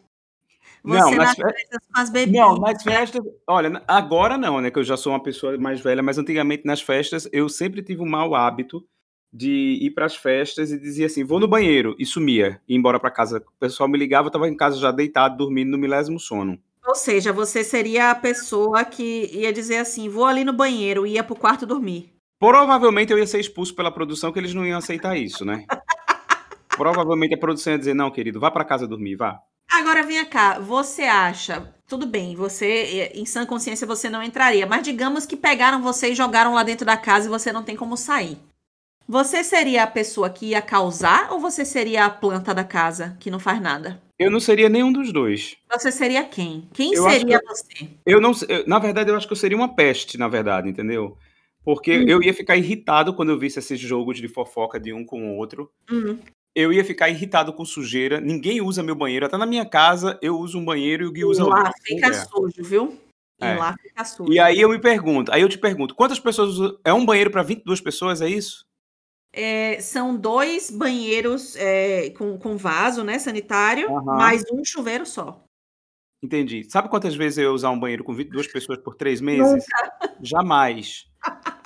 [0.85, 2.41] Você não, nas, festas com as bebidas.
[2.41, 3.23] Não, nas festas.
[3.47, 4.71] Olha, agora não, né?
[4.71, 8.03] Que eu já sou uma pessoa mais velha, mas antigamente nas festas eu sempre tive
[8.03, 8.85] um mau hábito
[9.33, 12.99] de ir para as festas e dizia assim: vou no banheiro e sumia, ia embora
[12.99, 13.39] para casa.
[13.39, 16.59] O pessoal me ligava, eu estava em casa já deitado, dormindo no milésimo sono.
[16.85, 21.23] Ou seja, você seria a pessoa que ia dizer assim: vou ali no banheiro, ia
[21.23, 22.13] para o quarto dormir.
[22.41, 25.65] Provavelmente eu ia ser expulso pela produção, que eles não iam aceitar isso, né?
[26.83, 29.41] Provavelmente a produção ia dizer: não, querido, vá para casa dormir, vá.
[29.71, 34.83] Agora vem cá, você acha, tudo bem, você em sã consciência você não entraria, mas
[34.83, 37.97] digamos que pegaram você e jogaram lá dentro da casa e você não tem como
[37.97, 38.37] sair.
[39.09, 43.31] Você seria a pessoa que ia causar ou você seria a planta da casa que
[43.31, 44.03] não faz nada?
[44.19, 45.57] Eu não seria nenhum dos dois.
[45.71, 46.69] Você seria quem?
[46.75, 47.89] Quem eu seria eu, você?
[48.05, 51.17] Eu não, eu, na verdade, eu acho que eu seria uma peste, na verdade, entendeu?
[51.65, 52.05] Porque hum.
[52.09, 55.37] eu ia ficar irritado quando eu visse esses jogos de fofoca de um com o
[55.37, 55.71] outro.
[55.89, 56.19] Hum
[56.55, 58.21] eu ia ficar irritado com sujeira.
[58.21, 59.27] Ninguém usa meu banheiro.
[59.27, 61.63] Até na minha casa eu uso um banheiro e o Gui usa outro.
[61.63, 62.13] Lá fica é.
[62.13, 63.01] sujo, viu?
[63.41, 63.55] E é.
[63.57, 64.33] lá fica sujo.
[64.33, 66.79] E aí eu me pergunto, aí eu te pergunto, quantas pessoas usam?
[66.85, 68.67] É um banheiro para 22 pessoas, é isso?
[69.33, 74.05] É, são dois banheiros é, com, com vaso, né, sanitário, uhum.
[74.05, 75.43] mais um chuveiro só.
[76.23, 76.65] Entendi.
[76.71, 79.51] Sabe quantas vezes eu ia usar um banheiro com 22 pessoas por três meses?
[79.51, 80.17] Nunca.
[80.21, 81.07] Jamais.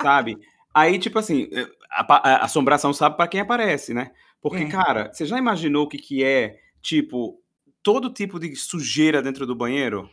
[0.01, 0.38] sabe?
[0.72, 1.49] Aí, tipo assim,
[1.90, 4.12] a, a assombração sabe para quem aparece, né?
[4.49, 4.69] Porque, é.
[4.69, 7.41] cara, você já imaginou o que, que é, tipo,
[7.83, 10.09] todo tipo de sujeira dentro do banheiro?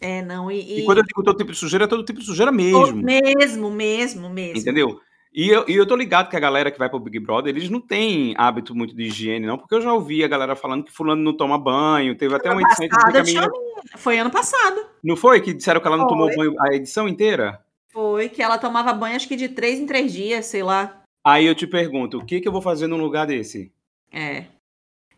[0.00, 0.50] É, não.
[0.50, 0.80] E, e...
[0.80, 3.02] e quando eu digo todo tipo de sujeira, é todo tipo de sujeira mesmo.
[3.02, 4.58] Mesmo, mesmo, mesmo.
[4.58, 5.00] Entendeu?
[5.32, 7.68] E eu, e eu tô ligado que a galera que vai pro Big Brother, eles
[7.68, 10.90] não têm hábito muito de higiene, não, porque eu já ouvi a galera falando que
[10.90, 13.48] fulano não toma banho, teve até uma edição passado, que minha...
[13.96, 14.86] Foi ano passado.
[15.04, 15.42] Não foi?
[15.42, 16.16] Que disseram que ela não foi.
[16.16, 17.60] tomou banho a edição inteira?
[17.92, 21.02] Foi, que ela tomava banho acho que de três em três dias, sei lá.
[21.26, 23.72] Aí eu te pergunto, o que, que eu vou fazer num lugar desse?
[24.12, 24.44] É.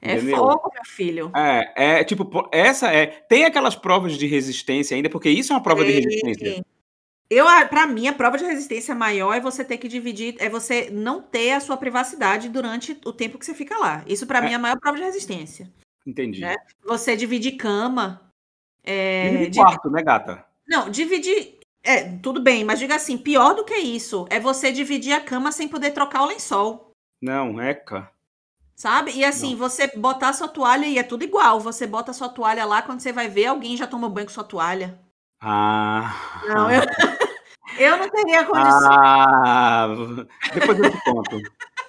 [0.00, 0.38] É Entendeu?
[0.38, 1.30] fogo, meu filho.
[1.36, 3.06] É, é tipo, essa é.
[3.06, 6.64] Tem aquelas provas de resistência ainda, porque isso é uma prova de resistência.
[7.28, 10.88] Eu, para mim, a prova de resistência maior é você ter que dividir, é você
[10.90, 14.02] não ter a sua privacidade durante o tempo que você fica lá.
[14.06, 14.42] Isso para é.
[14.46, 15.70] mim é a maior prova de resistência.
[16.06, 16.40] Entendi.
[16.40, 16.56] Né?
[16.86, 18.32] Você dividir cama.
[18.82, 20.42] É, dividir quarto, né, gata?
[20.66, 21.57] Não, dividir.
[21.82, 25.52] É, tudo bem, mas diga assim, pior do que isso é você dividir a cama
[25.52, 26.90] sem poder trocar o lençol.
[27.22, 28.10] Não, eca.
[28.76, 29.10] Sabe?
[29.12, 29.58] E assim, Não.
[29.58, 31.58] você botar sua toalha e é tudo igual.
[31.60, 34.44] Você bota sua toalha lá, quando você vai ver, alguém já tomou banho com sua
[34.44, 35.00] toalha.
[35.40, 36.14] Ah.
[36.46, 36.82] Não, eu,
[37.78, 38.92] eu não teria condição.
[38.92, 39.88] Ah,
[40.54, 41.40] depois eu te conto.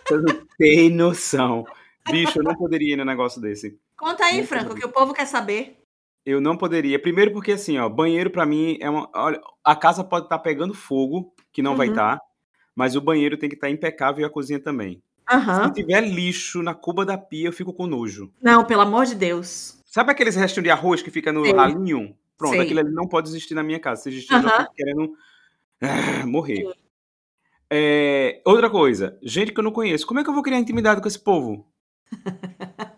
[0.07, 1.65] Você não tem noção.
[2.09, 3.79] Bicho, eu não poderia ir no negócio desse.
[3.95, 4.81] Conta aí, não Franco, poderia.
[4.81, 5.78] que o povo quer saber.
[6.25, 6.99] Eu não poderia.
[6.99, 10.43] Primeiro porque assim, ó, banheiro para mim é uma, olha, a casa pode estar tá
[10.43, 11.77] pegando fogo, que não uhum.
[11.77, 12.23] vai estar, tá,
[12.75, 15.01] mas o banheiro tem que estar tá impecável e a cozinha também.
[15.31, 15.65] Uhum.
[15.65, 18.31] Se tiver lixo na cuba da pia, eu fico com nojo.
[18.41, 19.79] Não, pelo amor de Deus.
[19.85, 21.53] Sabe aqueles restinhos de arroz que fica no Sim.
[21.53, 22.15] ralinho?
[22.37, 22.61] Pronto, Sim.
[22.61, 24.03] aquilo ali não pode existir na minha casa.
[24.03, 24.41] Se existir, uhum.
[24.41, 25.13] eu já querendo
[25.81, 26.63] ah, morrer.
[27.71, 30.07] É, outra coisa, gente que eu não conheço.
[30.07, 31.67] Como é que eu vou criar intimidade com esse povo?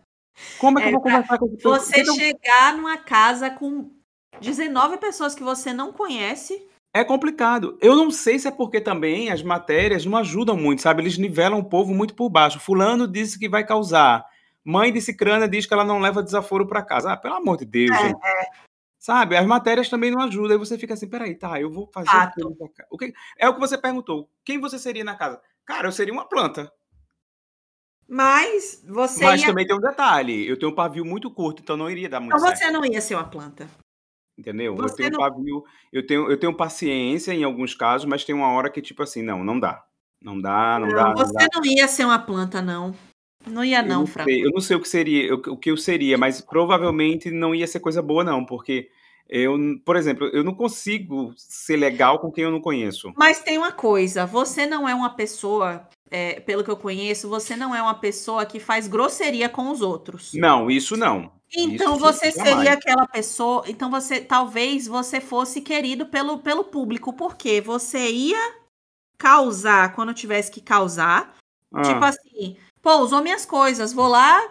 [0.60, 1.60] Como é que é, eu vou conversar com povo?
[1.62, 3.92] Você chegar numa casa com
[4.40, 7.78] 19 pessoas que você não conhece é complicado.
[7.82, 11.02] Eu não sei se é porque também as matérias não ajudam muito, sabe?
[11.02, 12.60] Eles nivelam o povo muito por baixo.
[12.60, 14.26] Fulano disse que vai causar.
[14.64, 17.14] Mãe de Cicrana diz que ela não leva desaforo para casa.
[17.14, 18.20] Ah, pelo amor de Deus, É, gente.
[19.00, 19.38] Sabe?
[19.38, 20.52] As matérias também não ajudam.
[20.52, 22.34] Aí você fica assim, peraí, tá, eu vou fazer cá.
[22.90, 23.14] O que...
[23.40, 24.30] É o que você perguntou.
[24.44, 25.42] Quem você seria na casa?
[25.66, 26.72] Cara, eu seria uma planta.
[28.14, 29.48] Mas você Mas ia.
[29.48, 30.46] também tem um detalhe.
[30.46, 32.58] Eu tenho um pavio muito curto, então não iria dar muito Então certo.
[32.60, 33.70] você não ia ser uma planta.
[34.38, 34.76] Entendeu?
[34.76, 38.36] Você eu tenho não- pavio, eu tenho, eu tenho paciência em alguns casos, mas tem
[38.36, 39.86] uma hora que, tipo assim, não, não dá.
[40.22, 41.48] Não dá, não, dá, Não, não você dá.
[41.54, 42.94] não ia ser uma planta, não.
[43.48, 46.16] Não ia, não, não, sei, eu não sei o que seria, o que eu seria,
[46.18, 48.90] mas provavelmente não ia ser coisa boa, não, porque
[49.28, 53.12] eu, por exemplo, eu não consigo ser legal com quem eu não conheço.
[53.18, 57.56] Mas tem uma coisa, você não é uma pessoa, é, pelo que eu conheço, você
[57.56, 60.34] não é uma pessoa que faz grosseria com os outros.
[60.34, 61.32] Não, isso não.
[61.56, 63.64] Então Isso você seria aquela pessoa.
[63.68, 68.56] Então você talvez você fosse querido pelo, pelo público, porque você ia
[69.18, 71.36] causar quando tivesse que causar.
[71.74, 74.42] Ah, Tipo assim, pô, usou minhas coisas, vou lá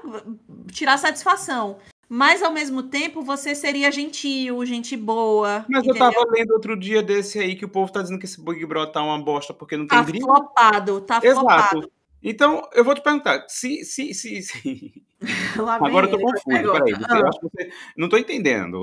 [0.72, 1.78] tirar satisfação.
[2.12, 5.64] Mas ao mesmo tempo você seria gentil, gente boa.
[5.68, 6.12] mas eu entendeu?
[6.12, 8.92] tava lendo outro dia desse aí que o povo tá dizendo que esse Big Brother
[8.92, 11.78] tá uma bosta porque não tem Tá flopado, tá flopado.
[11.78, 11.92] Exato.
[12.20, 15.02] Então, eu vou te perguntar, se, se, se, se...
[15.80, 16.42] Agora eu tô confuso,
[16.72, 18.82] peraí, você, eu não tô entendendo.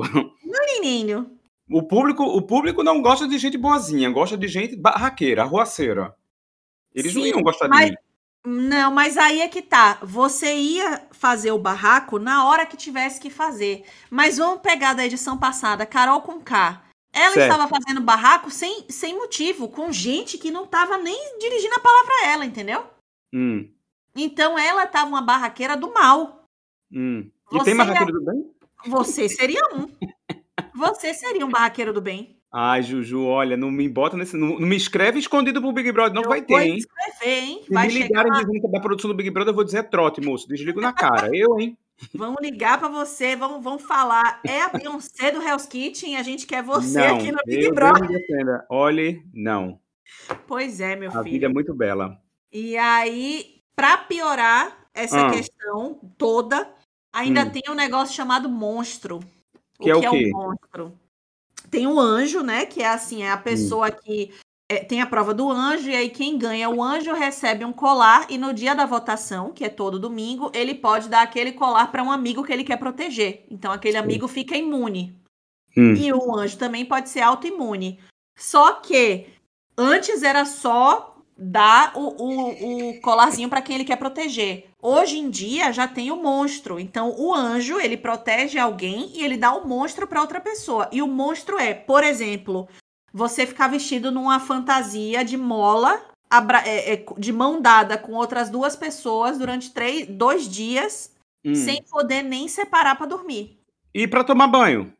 [0.81, 1.29] Menino,
[1.69, 6.15] O público, o público não gosta de gente boazinha, gosta de gente barraqueira, arruaceira.
[6.95, 7.97] Eles não Sim, iam gostar mas- de mim.
[8.49, 9.95] Não, mas aí é que tá.
[10.01, 13.83] Você ia fazer o barraco na hora que tivesse que fazer.
[14.10, 16.81] Mas vamos pegar da edição passada, Carol com K.
[17.12, 17.51] Ela Certo.
[17.51, 22.13] estava fazendo barraco sem, sem motivo, com gente que não tava nem dirigindo a palavra
[22.21, 22.86] a ela, entendeu?
[23.33, 23.69] Hum,
[24.15, 26.45] Então ela tava uma barraqueira do mal.
[26.91, 27.29] hum.
[27.51, 28.51] E Você tem é- barraqueiro do bem?
[28.86, 29.89] Você seria um.
[30.75, 32.37] Você seria um barraqueiro do bem.
[32.53, 34.38] Ai, Juju, olha, não me bota nesse.
[34.38, 36.77] Não, não me escreve escondido pro Big Brother, não Eu vai ter, hein?
[36.77, 37.62] escrever, hein?
[37.65, 39.63] Se Vai me chegar, ligarem dizendo que é da produção do Big Brother, eu vou
[39.65, 40.47] dizer é trote, moço.
[40.47, 41.29] Desligo na cara.
[41.36, 41.77] Eu, hein?
[42.13, 44.39] vamos ligar pra você, vamos, vamos falar.
[44.47, 48.07] É a Beyoncé do Hell's Kitchen, a gente quer você não, aqui no Big Brother.
[48.07, 48.65] Deus defenda.
[48.69, 49.79] Olhe, não.
[50.47, 51.23] Pois é, meu A filho.
[51.25, 52.17] vida é muito bela.
[52.51, 55.31] E aí, pra piorar essa Ah.
[55.31, 56.67] questão toda,
[57.13, 57.49] ainda Hum.
[57.49, 59.19] tem um negócio chamado monstro.
[59.81, 60.15] Que é o que quê?
[60.25, 60.93] é o monstro?
[61.69, 62.65] Tem um anjo, né?
[62.65, 64.34] Que é assim, é a pessoa que
[64.69, 68.27] é, tem a prova do anjo, e aí quem ganha o anjo recebe um colar,
[68.30, 72.03] e no dia da votação, que é todo domingo, ele pode dar aquele colar para
[72.03, 73.45] um amigo que ele quer proteger.
[73.49, 75.15] Então aquele amigo fica imune.
[75.75, 75.93] Hum.
[75.93, 77.99] E o anjo também pode ser autoimune.
[78.38, 79.27] Só que
[79.77, 84.65] antes era só dar o, o, o colarzinho para quem ele quer proteger.
[84.82, 86.80] Hoje em dia já tem o monstro.
[86.80, 90.89] Então o anjo ele protege alguém e ele dá o monstro para outra pessoa.
[90.91, 92.67] E o monstro é, por exemplo,
[93.13, 96.02] você ficar vestido numa fantasia de mola.
[96.30, 101.56] abra- é, é, de mão dada com outras duas pessoas durante três, dois dias, Hum.
[101.56, 103.60] sem poder nem separar para dormir.
[103.93, 104.91] E pra tomar banho?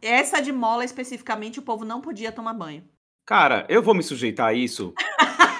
[0.00, 2.84] Essa de mola especificamente, o povo não podia tomar banho.
[3.26, 4.94] Cara, eu vou me sujeitar a isso?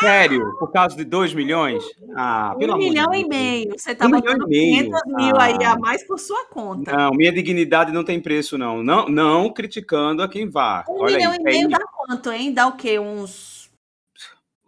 [0.00, 0.56] Sério?
[0.58, 1.84] Por causa de 2 milhões?
[2.14, 3.28] Ah, pelo um amor de milhão e Deus.
[3.28, 3.78] meio.
[3.78, 4.84] Você tá Um milhão botando e meio.
[4.90, 5.72] 500 mil aí Ah.
[5.72, 6.96] a mais por sua conta.
[6.96, 8.82] Não, minha dignidade não tem preço, não.
[8.82, 10.84] Não, não criticando a quem vá.
[10.88, 12.52] um Olha milhão aí, e meio é dá quanto, hein?
[12.52, 12.98] Dá o quê?
[12.98, 13.70] Uns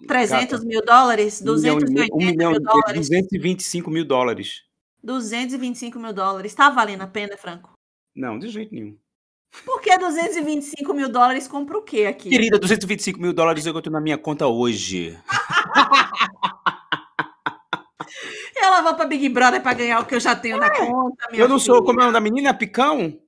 [0.06, 1.40] 300 mil dólares?
[1.40, 3.08] um milhão e 280 meio- um milhão mil dólares?
[3.08, 4.62] 225 mil dólares.
[5.02, 6.54] 225 mil dólares.
[6.54, 7.70] Tá valendo a pena, Franco?
[8.14, 8.96] Não, de jeito nenhum.
[9.64, 12.30] Por que 225 mil dólares compra o quê aqui?
[12.30, 15.18] Querida, 225 mil dólares eu tenho na minha conta hoje.
[18.56, 21.42] Ela vai pra Big Brother pra ganhar o que eu já tenho na conta, minha
[21.42, 21.86] eu não sou, filha.
[21.86, 22.54] como é o nome da menina?
[22.54, 23.18] Picão?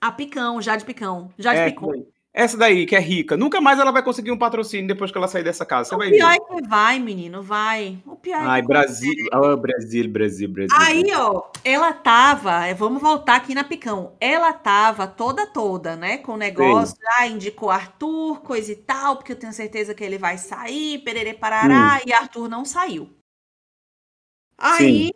[0.00, 1.32] A Picão, Jade Picão.
[1.38, 1.92] Jade É, Picão.
[2.34, 3.36] Essa daí, que é rica.
[3.36, 5.90] Nunca mais ela vai conseguir um patrocínio depois que ela sair dessa casa.
[5.90, 6.36] Você O vai pior ver.
[6.36, 7.98] é que vai, menino, vai.
[8.06, 9.12] O pior é Ai, que Brasil.
[9.30, 10.76] Ah, Brasil, Brasil, Brasil.
[10.80, 14.16] Aí, ó, ela tava, eh, vamos voltar aqui na Picão.
[14.18, 16.16] Ela tava toda, toda, né?
[16.18, 20.16] Com o negócio, ah, indicou Arthur, coisa e tal, porque eu tenho certeza que ele
[20.16, 23.10] vai sair, pererê parará, e Arthur não saiu.
[24.56, 25.10] Aí,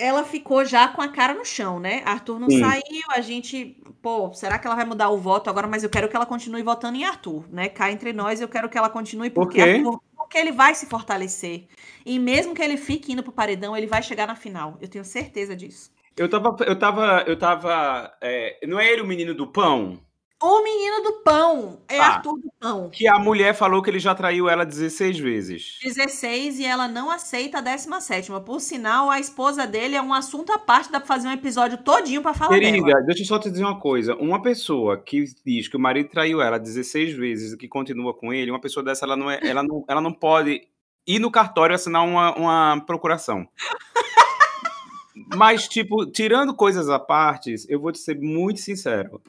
[0.00, 2.02] ela ficou já com a cara no chão, né?
[2.04, 2.60] Arthur não Sim.
[2.60, 5.66] saiu, a gente, pô, será que ela vai mudar o voto agora?
[5.68, 7.68] Mas eu quero que ela continue votando em Arthur, né?
[7.68, 9.70] Cá entre nós, eu quero que ela continue, Por porque quê?
[9.70, 11.66] Arthur porque ele vai se fortalecer.
[12.06, 14.78] E mesmo que ele fique indo pro paredão, ele vai chegar na final.
[14.80, 15.90] Eu tenho certeza disso.
[16.16, 16.56] Eu tava.
[16.64, 17.24] Eu tava.
[17.26, 18.16] Eu tava.
[18.20, 19.98] é, não é ele o menino do pão?
[20.42, 22.06] O menino do pão é Tá.
[22.06, 22.88] Arthur do pão.
[22.88, 25.78] Que a mulher falou que ele já traiu ela 16 vezes.
[25.82, 28.30] 16 e ela não aceita a 17.
[28.44, 31.76] Por sinal, a esposa dele é um assunto à parte, dá pra fazer um episódio
[31.78, 33.02] todinho pra falar Querida, dela.
[33.02, 34.14] deixa eu só te dizer uma coisa.
[34.16, 38.32] Uma pessoa que diz que o marido traiu ela 16 vezes e que continua com
[38.32, 40.66] ele, uma pessoa dessa, ela não, é, ela não, ela não pode
[41.06, 43.46] ir no cartório assinar uma, uma procuração.
[45.36, 49.20] Mas, tipo, tirando coisas à parte, eu vou te ser muito sincero.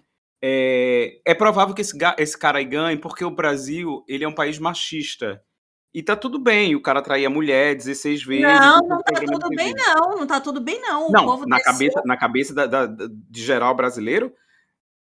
[0.44, 4.34] É, é provável que esse, esse cara aí ganhe, porque o Brasil ele é um
[4.34, 5.42] país machista.
[5.94, 8.44] E tá tudo bem, o cara trair a mulher 16 vezes.
[8.44, 10.18] Não, não tá tudo bem, não.
[10.18, 11.08] Não tá tudo bem, não.
[11.08, 11.74] O não, na desceu...
[11.74, 14.34] cabeça, na cabeça da, da, de geral brasileiro.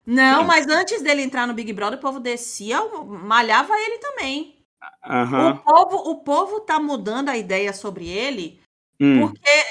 [0.06, 0.46] Não, Sim.
[0.46, 4.64] mas antes dele entrar no Big Brother, o povo descia, malhava ele também.
[5.06, 5.50] Uhum.
[5.50, 8.58] O, povo, o povo tá mudando a ideia sobre ele
[8.98, 9.20] hum.
[9.20, 9.64] porque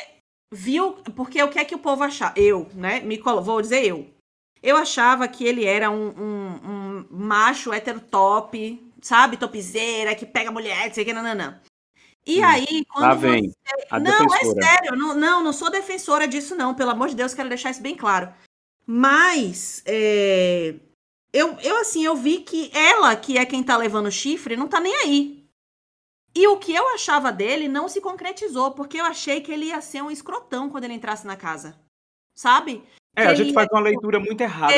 [0.52, 0.94] viu.
[1.16, 2.34] Porque o que é que o povo achava?
[2.38, 3.00] Eu, né?
[3.00, 3.42] Me colo...
[3.42, 4.08] Vou dizer eu.
[4.62, 9.38] Eu achava que ele era um, um, um macho hétero top, sabe?
[9.38, 11.62] Topzeira, que pega mulher, não sei o que, nananã.
[12.26, 12.46] E hum.
[12.46, 14.00] aí, quando Lá vem você...
[14.00, 14.60] Não, é defensora.
[14.60, 16.76] é sério, não, não, não sou defensora disso, não.
[16.76, 18.32] Pelo amor de Deus, quero deixar isso bem claro.
[18.86, 20.76] Mas é...
[21.32, 24.80] eu, eu, assim, eu vi que ela, que é quem tá levando chifre, não tá
[24.80, 25.40] nem aí.
[26.36, 29.82] E o que eu achava dele não se concretizou, porque eu achei que ele ia
[29.82, 31.80] ser um escrotão quando ele entrasse na casa.
[32.36, 32.84] Sabe?
[33.24, 34.74] É, a gente faz uma leitura muito errada.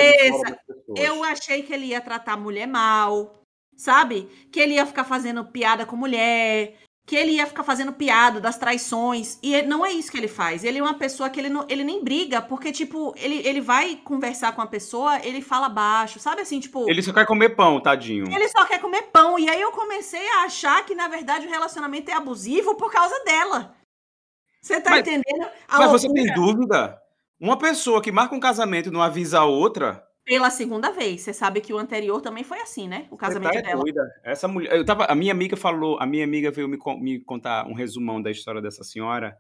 [0.96, 3.42] Eu achei que ele ia tratar a mulher mal,
[3.76, 4.28] sabe?
[4.52, 6.76] Que ele ia ficar fazendo piada com mulher,
[7.06, 9.38] que ele ia ficar fazendo piada das traições.
[9.42, 10.64] E não é isso que ele faz.
[10.64, 13.98] Ele é uma pessoa que ele, não, ele nem briga, porque, tipo, ele, ele vai
[13.98, 16.90] conversar com a pessoa, ele fala baixo, sabe assim, tipo.
[16.90, 18.32] Ele só quer comer pão, tadinho.
[18.34, 19.38] Ele só quer comer pão.
[19.40, 23.16] E aí eu comecei a achar que, na verdade, o relacionamento é abusivo por causa
[23.24, 23.76] dela.
[24.62, 25.50] Você tá mas, entendendo?
[25.68, 26.00] Mas loucura.
[26.00, 27.01] você tem dúvida?
[27.42, 31.22] Uma pessoa que marca um casamento e não avisa a outra pela segunda vez.
[31.22, 33.08] Você sabe que o anterior também foi assim, né?
[33.10, 33.82] O casamento tá é dela.
[33.82, 34.02] Doida.
[34.24, 37.66] Essa mulher, eu tava, a minha amiga falou, a minha amiga veio me, me contar
[37.68, 39.36] um resumão da história dessa senhora.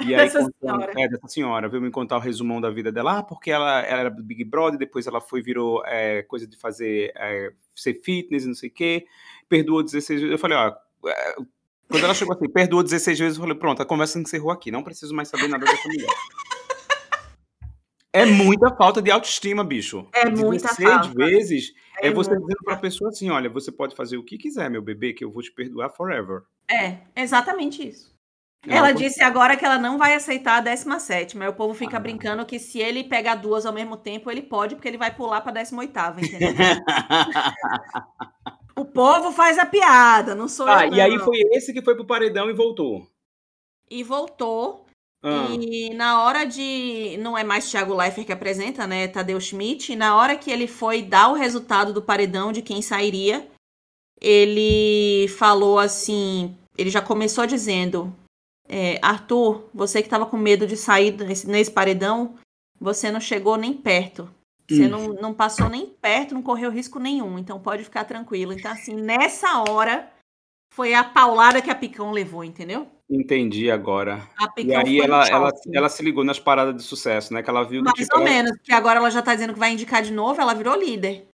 [0.00, 0.92] E aí, dessa senhora.
[0.96, 4.00] É, dessa senhora, veio me contar o resumão da vida dela, ah, porque ela, ela
[4.00, 8.46] era do Big Brother, depois ela foi, virou é, coisa de fazer, é, ser fitness,
[8.46, 9.04] não sei o quê,
[9.48, 10.32] perdoou 16 vezes.
[10.32, 10.74] Eu falei, ó,
[11.06, 11.34] é,
[11.90, 14.84] quando ela chegou assim, perdoou 16 vezes, eu falei, pronto, a conversa encerrou aqui, não
[14.84, 16.08] preciso mais saber nada dessa mulher.
[18.12, 20.06] É muita falta de autoestima, bicho.
[20.12, 21.08] É muita falta.
[21.14, 24.36] vezes é, é você dizendo para a pessoa assim: olha, você pode fazer o que
[24.36, 26.42] quiser, meu bebê, que eu vou te perdoar forever.
[26.68, 28.10] É, exatamente isso.
[28.66, 31.96] É ela disse agora que ela não vai aceitar a 17, mas o povo fica
[31.96, 32.00] ah.
[32.00, 35.40] brincando que se ele pegar duas ao mesmo tempo, ele pode, porque ele vai pular
[35.40, 36.50] para 18, entendeu?
[38.76, 40.90] o povo faz a piada, não sou ah, eu.
[40.90, 40.96] Não.
[40.96, 43.08] E aí foi esse que foi pro paredão e voltou.
[43.88, 44.84] E voltou.
[45.22, 45.48] Ah.
[45.50, 47.16] E na hora de.
[47.18, 49.06] Não é mais Thiago Leifert que apresenta, né?
[49.06, 49.92] Tadeu Schmidt.
[49.92, 53.46] E na hora que ele foi dar o resultado do paredão de quem sairia,
[54.20, 56.56] ele falou assim.
[56.76, 58.14] Ele já começou dizendo:
[58.66, 62.36] é, Arthur, você que estava com medo de sair nesse, nesse, paredão,
[62.80, 64.30] você não chegou nem perto.
[64.66, 64.88] Você hum.
[64.88, 67.38] não, não passou nem perto, não correu risco nenhum.
[67.38, 68.52] Então pode ficar tranquilo.
[68.52, 70.10] Então, assim, nessa hora
[70.72, 72.88] foi a paulada que a Picão levou, entendeu?
[73.10, 74.22] Entendi agora.
[74.56, 77.42] E aí ela, ela, ela se ligou nas paradas de sucesso, né?
[77.42, 78.30] Que ela viu Mais tipo, ou ela...
[78.30, 81.26] menos, porque agora ela já tá dizendo que vai indicar de novo, ela virou líder.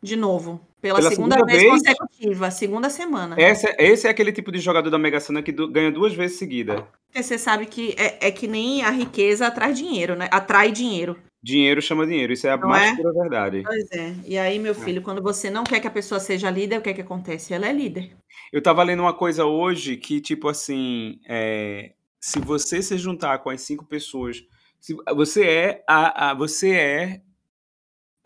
[0.00, 0.60] De novo.
[0.80, 3.34] Pela, pela segunda, segunda, vez, consecutiva, segunda semana.
[3.36, 6.38] Essa, esse é aquele tipo de jogador da Mega Sena que do, ganha duas vezes
[6.38, 6.86] seguida.
[7.06, 10.28] Porque você sabe que é, é, que nem a riqueza atrai dinheiro, né?
[10.30, 11.16] Atrai dinheiro.
[11.42, 12.96] Dinheiro chama dinheiro, isso é a não mais é?
[12.96, 13.62] pura verdade.
[13.64, 14.14] Pois é.
[14.24, 14.74] E aí, meu é.
[14.74, 15.02] filho, é.
[15.02, 17.52] quando você não quer que a pessoa seja líder, o que é que acontece?
[17.52, 18.12] Ela é líder.
[18.52, 23.50] Eu tava lendo uma coisa hoje que, tipo assim, é, se você se juntar com
[23.50, 24.44] as cinco pessoas,
[24.80, 27.22] se, você é a, a você é,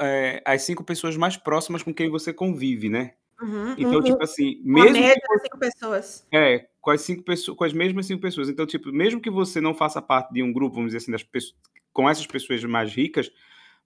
[0.00, 3.14] é, as cinco pessoas mais próximas com quem você convive, né?
[3.40, 4.02] Uhum, então, uhum.
[4.02, 4.92] tipo assim, mesmo.
[4.92, 6.26] média que, cinco pessoas.
[6.32, 8.48] É, com as cinco pessoas, com as mesmas cinco pessoas.
[8.48, 11.24] Então, tipo, mesmo que você não faça parte de um grupo, vamos dizer assim, das
[11.24, 11.56] pessoas,
[11.92, 13.30] com essas pessoas mais ricas,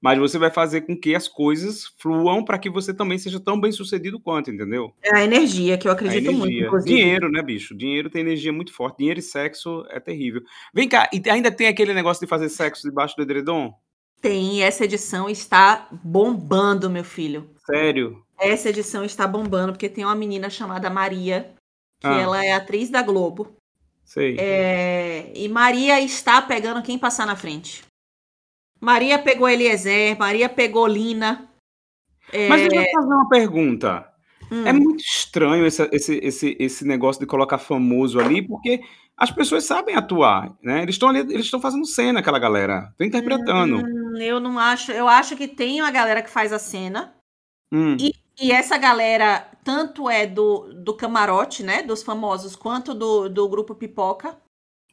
[0.01, 3.61] mas você vai fazer com que as coisas fluam para que você também seja tão
[3.61, 4.93] bem sucedido quanto, entendeu?
[5.03, 6.53] É a energia que eu acredito muito.
[6.53, 6.95] Inclusive.
[6.95, 7.77] Dinheiro, né, bicho?
[7.77, 8.99] Dinheiro tem energia muito forte.
[8.99, 10.43] Dinheiro e sexo é terrível.
[10.73, 13.73] Vem cá, e ainda tem aquele negócio de fazer sexo debaixo do edredom?
[14.21, 17.51] Tem, essa edição está bombando, meu filho.
[17.65, 18.23] Sério?
[18.39, 21.55] Essa edição está bombando, porque tem uma menina chamada Maria,
[22.01, 22.21] que ah.
[22.21, 23.57] ela é atriz da Globo.
[24.05, 24.37] Sei.
[24.39, 25.33] É...
[25.35, 27.83] E Maria está pegando quem passar na frente.
[28.81, 31.49] Maria pegou Eliezer, Maria pegou Lina.
[32.33, 32.49] É...
[32.49, 34.09] Mas deixa eu fazer uma pergunta.
[34.51, 34.67] Hum.
[34.67, 38.81] É muito estranho esse, esse, esse, esse negócio de colocar famoso ali, porque
[39.17, 40.83] as pessoas sabem atuar, né?
[40.83, 42.89] Eles estão ali, eles estão fazendo cena, aquela galera.
[42.93, 43.79] Estão interpretando.
[43.79, 44.93] Hum, eu não acho.
[44.93, 47.15] Eu acho que tem uma galera que faz a cena.
[47.73, 47.97] Hum.
[47.99, 51.83] E, e, essa galera, tanto é do, do camarote, né?
[51.83, 54.37] Dos famosos, quanto do, do grupo Pipoca.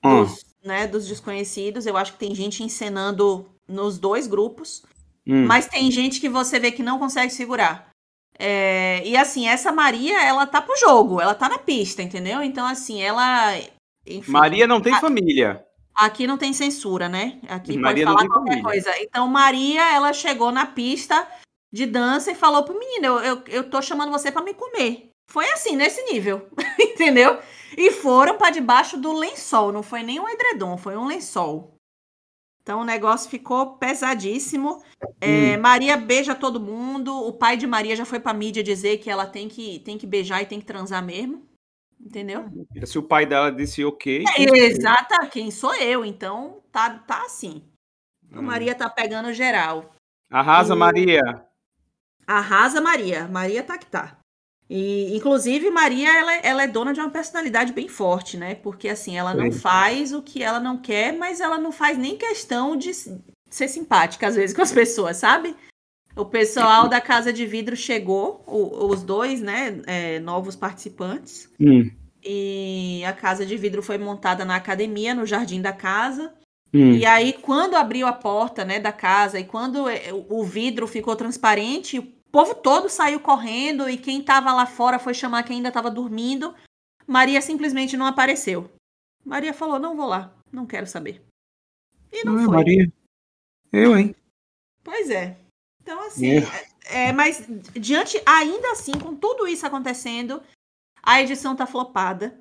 [0.04, 0.24] Hum.
[0.24, 1.86] Dos, né, dos desconhecidos.
[1.86, 4.84] Eu acho que tem gente encenando nos dois grupos,
[5.28, 5.46] hum.
[5.46, 7.90] mas tem gente que você vê que não consegue segurar.
[8.38, 12.42] É, e assim, essa Maria, ela tá pro jogo, ela tá na pista, entendeu?
[12.42, 13.56] Então, assim, ela.
[14.06, 15.64] Enfim, Maria não tem a, família.
[15.94, 17.40] Aqui não tem censura, né?
[17.48, 18.64] Aqui Maria pode falar qualquer família.
[18.64, 19.02] coisa.
[19.02, 21.28] Então, Maria, ela chegou na pista
[21.72, 25.10] de dança e falou pro menino: eu, eu, eu tô chamando você pra me comer.
[25.30, 26.48] Foi assim, nesse nível,
[26.80, 27.40] entendeu?
[27.78, 31.73] E foram pra debaixo do lençol, não foi nem um edredom, foi um lençol.
[32.64, 34.82] Então o negócio ficou pesadíssimo.
[35.20, 37.14] É, Maria beija todo mundo.
[37.14, 40.08] O pai de Maria já foi pra mídia dizer que ela tem que, tem que
[40.08, 41.46] beijar e tem que transar mesmo.
[42.00, 42.46] Entendeu?
[42.86, 44.24] Se o pai dela disse ok.
[44.38, 46.06] É, exata, quem sou eu?
[46.06, 47.64] Então tá, tá assim.
[48.26, 48.46] Então, Hum.
[48.46, 49.94] Maria tá pegando geral.
[50.32, 51.22] Arrasa, E- Maria.
[52.26, 53.28] Arrasa Maria.
[53.28, 54.18] Maria tá que tá.
[54.70, 58.56] E, inclusive, Maria, ela, ela é dona de uma personalidade bem forte, né?
[58.56, 59.60] Porque, assim, ela não Sim.
[59.60, 62.92] faz o que ela não quer, mas ela não faz nem questão de
[63.50, 65.56] ser simpática, às vezes, com as pessoas, sabe?
[66.16, 69.82] O pessoal da Casa de Vidro chegou, o- os dois, né?
[69.86, 71.50] é, novos participantes.
[71.60, 71.90] Hum,
[72.24, 76.34] E a Casa de Vidro foi montada na academia, no jardim da casa.
[76.74, 76.94] hum.
[76.94, 81.16] E aí, quando abriu a porta, né, da casa e quando eh, o vidro ficou
[81.16, 85.90] transparente, povo todo saiu correndo e quem tava lá fora foi chamar quem ainda tava
[85.92, 86.54] dormindo.
[87.08, 88.70] Maria simplesmente não apareceu.
[89.24, 91.22] Maria falou: "Não vou lá, não quero saber".
[92.12, 92.56] E não Ah, foi.
[92.56, 92.94] Maria.
[93.72, 94.16] Eu, hein?
[94.84, 95.38] Pois é.
[95.82, 96.38] Então assim,
[96.86, 100.42] é, mas diante ainda assim, com tudo isso acontecendo,
[101.04, 102.40] a edição tá flopada.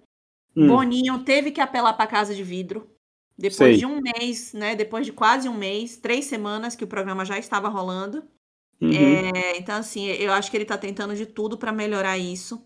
[0.56, 0.68] Hum.
[0.68, 2.90] Boninho teve que apelar para casa de vidro.
[3.38, 3.76] Depois Sei.
[3.78, 4.76] de um mês, né?
[4.76, 8.24] Depois de quase um mês, três semanas que o programa já estava rolando.
[8.82, 8.92] Uhum.
[8.92, 12.60] É, então, assim, eu acho que ele tá tentando de tudo para melhorar isso,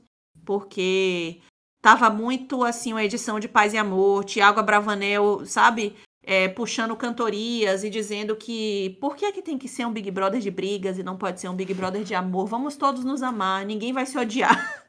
[0.47, 1.41] porque
[1.83, 5.95] tava muito assim uma edição de Paz e Amor, Tiago Abravanel, sabe?
[6.23, 10.41] É, puxando cantorias e dizendo que por que, que tem que ser um Big Brother
[10.41, 12.47] de brigas e não pode ser um Big Brother de amor?
[12.47, 14.85] Vamos todos nos amar, ninguém vai se odiar.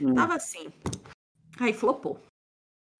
[0.00, 0.12] Hum.
[0.12, 0.66] Tava assim.
[1.60, 2.20] Aí flopou.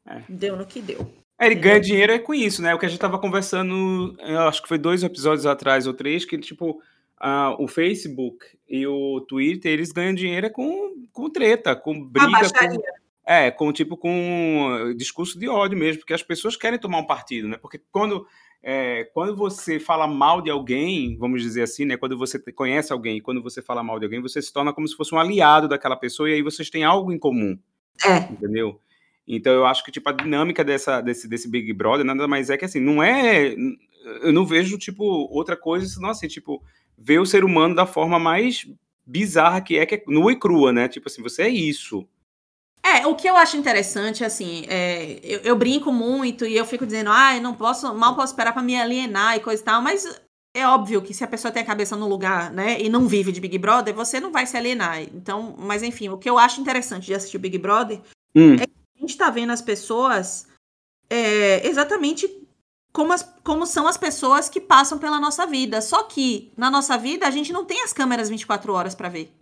[0.07, 0.23] É.
[0.29, 1.07] Deu no que deu.
[1.39, 2.73] É, ele ganha dinheiro é com isso, né?
[2.73, 6.25] O que a gente tava conversando, eu acho que foi dois episódios atrás ou três,
[6.25, 6.81] que tipo,
[7.19, 12.29] ah, o Facebook e o Twitter, eles ganham dinheiro é com, com treta, com briga,
[12.29, 12.83] com,
[13.25, 17.07] é, com tipo com eh, discurso de ódio mesmo, porque as pessoas querem tomar um
[17.07, 17.57] partido, né?
[17.57, 18.27] Porque quando
[18.63, 21.97] é, quando você fala mal de alguém, vamos dizer assim, né?
[21.97, 24.97] Quando você conhece alguém, quando você fala mal de alguém, você se torna como se
[24.97, 27.59] fosse um aliado daquela pessoa e aí vocês têm algo em comum
[28.05, 28.17] É.
[28.33, 28.81] entendeu?
[29.27, 32.57] Então eu acho que tipo a dinâmica dessa desse, desse Big Brother nada mais é
[32.57, 33.55] que assim, não é
[34.23, 36.63] eu não vejo tipo outra coisa senão assim, tipo,
[36.97, 38.67] ver o ser humano da forma mais
[39.07, 40.89] bizarra que é, que é nua e crua, né?
[40.89, 42.07] Tipo assim, você é isso.
[42.83, 46.85] É, o que eu acho interessante, assim, é, eu, eu brinco muito e eu fico
[46.85, 49.81] dizendo, ah, eu não posso, mal posso esperar pra me alienar e coisa e tal,
[49.81, 50.21] mas
[50.55, 53.33] é óbvio que se a pessoa tem a cabeça no lugar, né, e não vive
[53.33, 55.01] de Big Brother, você não vai se alienar.
[55.01, 58.01] Então, mas enfim, o que eu acho interessante de assistir Big Brother,
[58.35, 60.49] Hum, a gente tá vendo as pessoas
[61.09, 62.29] é, exatamente
[62.95, 65.83] como, as- como são as pessoas que passam pela nossa vida.
[65.83, 69.35] Só que na nossa vida a gente não tem as câmeras 24 horas pra ver,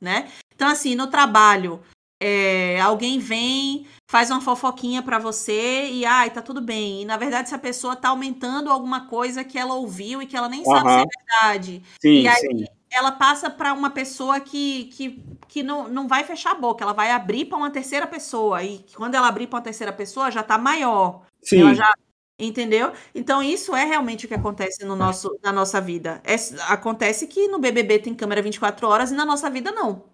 [0.00, 0.30] né?
[0.54, 1.80] Então, assim, no trabalho,
[2.20, 7.02] é, alguém vem, faz uma fofoquinha pra você e, ai, tá tudo bem.
[7.02, 10.48] E, na verdade, essa pessoa tá aumentando alguma coisa que ela ouviu e que ela
[10.48, 11.82] nem sabe se é verdade.
[12.02, 12.64] sim, E aí, sim.
[12.90, 16.92] ela passa pra uma pessoa que, que, que não, não vai fechar a boca, ela
[16.92, 18.62] vai abrir pra uma terceira pessoa.
[18.64, 21.22] E quando ela abrir pra uma terceira pessoa, já tá maior.
[21.42, 21.60] Sim.
[21.60, 21.92] Ela já.
[22.38, 22.92] Entendeu?
[23.14, 26.22] Então, isso é realmente o que acontece no nosso, na nossa vida.
[26.24, 26.36] É-
[26.72, 30.04] acontece que no BBB tem câmera 24 horas e na nossa vida não.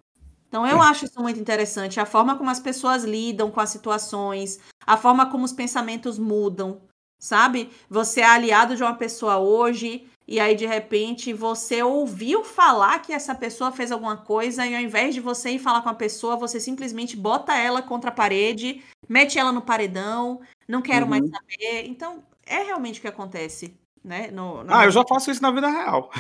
[0.48, 2.00] Então, eu acho isso muito interessante.
[2.00, 6.80] A forma como as pessoas lidam com as situações, a forma como os pensamentos mudam,
[7.18, 7.70] sabe?
[7.90, 13.12] Você é aliado de uma pessoa hoje e aí, de repente, você ouviu falar que
[13.12, 16.36] essa pessoa fez alguma coisa e ao invés de você ir falar com a pessoa,
[16.36, 21.30] você simplesmente bota ela contra a parede, mete ela no paredão, não quero mais Uhum.
[21.30, 21.86] saber.
[21.86, 24.30] Então, é realmente o que acontece, né?
[24.30, 26.10] No, na Ah, eu já faço isso na vida real.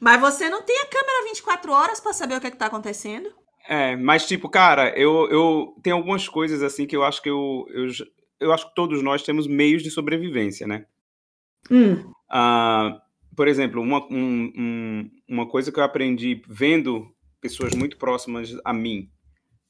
[0.00, 2.66] Mas você não tem a câmera 24 horas pra saber o que, é que tá
[2.66, 3.32] acontecendo?
[3.68, 7.66] É, mas tipo, cara, eu, eu tem algumas coisas assim que eu acho que eu,
[7.68, 7.86] eu,
[8.40, 10.86] eu acho que todos nós temos meios de sobrevivência, né?
[11.70, 12.12] Hum.
[12.30, 13.00] Ah,
[13.36, 17.06] por exemplo, uma, um- um- uma coisa que eu aprendi vendo
[17.40, 19.08] pessoas muito próximas a mim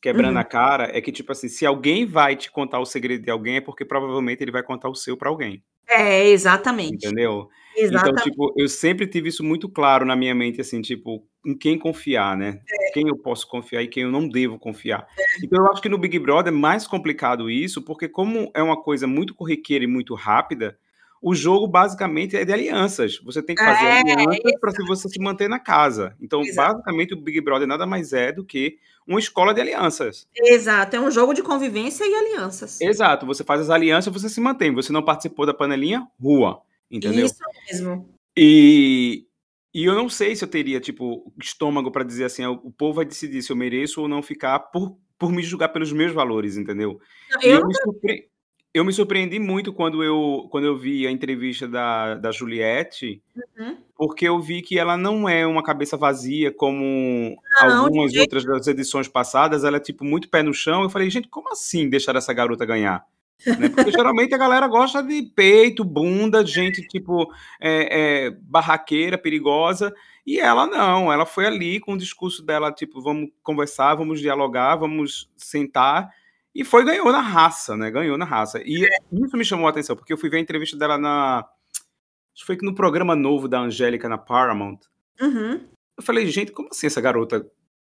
[0.00, 0.40] quebrando Uhum.
[0.40, 3.56] a cara é que, tipo assim, se alguém vai te contar o segredo de alguém,
[3.56, 6.94] é porque provavelmente ele vai contar o seu pra alguém, É, exatamente.
[7.06, 7.48] entendeu?
[7.76, 8.22] Então, Exatamente.
[8.30, 12.36] tipo, eu sempre tive isso muito claro na minha mente, assim, tipo, em quem confiar,
[12.36, 12.60] né?
[12.92, 15.06] Quem eu posso confiar e quem eu não devo confiar.
[15.42, 18.80] Então, eu acho que no Big Brother é mais complicado isso, porque como é uma
[18.80, 20.78] coisa muito corriqueira e muito rápida,
[21.20, 23.18] o jogo basicamente é de alianças.
[23.24, 26.16] Você tem que fazer É, alianças para você se manter na casa.
[26.20, 26.74] Então, Exato.
[26.74, 30.26] basicamente, o Big Brother nada mais é do que uma escola de alianças.
[30.36, 32.80] Exato, é um jogo de convivência e alianças.
[32.80, 34.72] Exato, você faz as alianças, você se mantém.
[34.74, 37.26] Você não participou da panelinha, rua, entendeu?
[37.26, 37.36] Isso
[37.70, 38.08] mesmo.
[38.36, 39.26] E,
[39.74, 43.04] e eu não sei se eu teria, tipo, estômago para dizer assim, o povo vai
[43.04, 47.00] decidir se eu mereço ou não ficar por, por me julgar pelos meus valores, entendeu?
[47.42, 48.28] Eu eu me, surpre-
[48.72, 53.22] eu me surpreendi muito quando eu, quando eu vi a entrevista da, da Juliette,
[53.58, 53.76] Uhum.
[53.96, 58.44] porque eu vi que ela não é uma cabeça vazia como Não, algumas jeito outras
[58.44, 60.82] das edições passadas, ela é tipo muito pé no chão.
[60.82, 63.04] Eu falei, gente, como assim deixar essa garota ganhar?
[63.46, 63.68] Né?
[63.68, 69.94] Porque geralmente a galera gosta de peito, bunda, gente tipo é, é, barraqueira, perigosa.
[70.26, 74.76] E ela não, ela foi ali com o discurso dela, tipo, vamos conversar, vamos dialogar,
[74.76, 76.10] vamos sentar.
[76.54, 77.90] E foi, ganhou na raça, né?
[77.90, 78.60] Ganhou na raça.
[78.64, 81.38] E isso me chamou a atenção, porque eu fui ver a entrevista dela na.
[81.40, 84.78] Acho que foi que no programa novo da Angélica na Paramount.
[85.20, 85.60] Uhum.
[85.96, 87.44] Eu falei, gente, como assim essa garota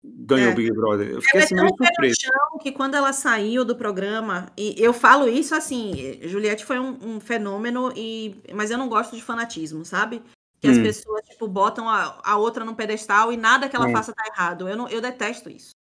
[0.04, 0.56] ganhou o É.
[0.56, 1.08] Big Brother?
[1.10, 2.16] Eu fiquei Ela é assim tão meio surpreso.
[2.22, 6.98] chão que quando ela saiu do programa, e eu falo isso assim, Juliette foi um,
[7.02, 10.22] um fenômeno, e mas eu não gosto de fanatismo, sabe?
[10.60, 10.84] Que as Hum.
[10.84, 13.94] pessoas, tipo, botam a, a outra no pedestal e nada que ela É.
[13.94, 14.68] faça tá errado.
[14.68, 15.72] Eu, não, eu detesto isso.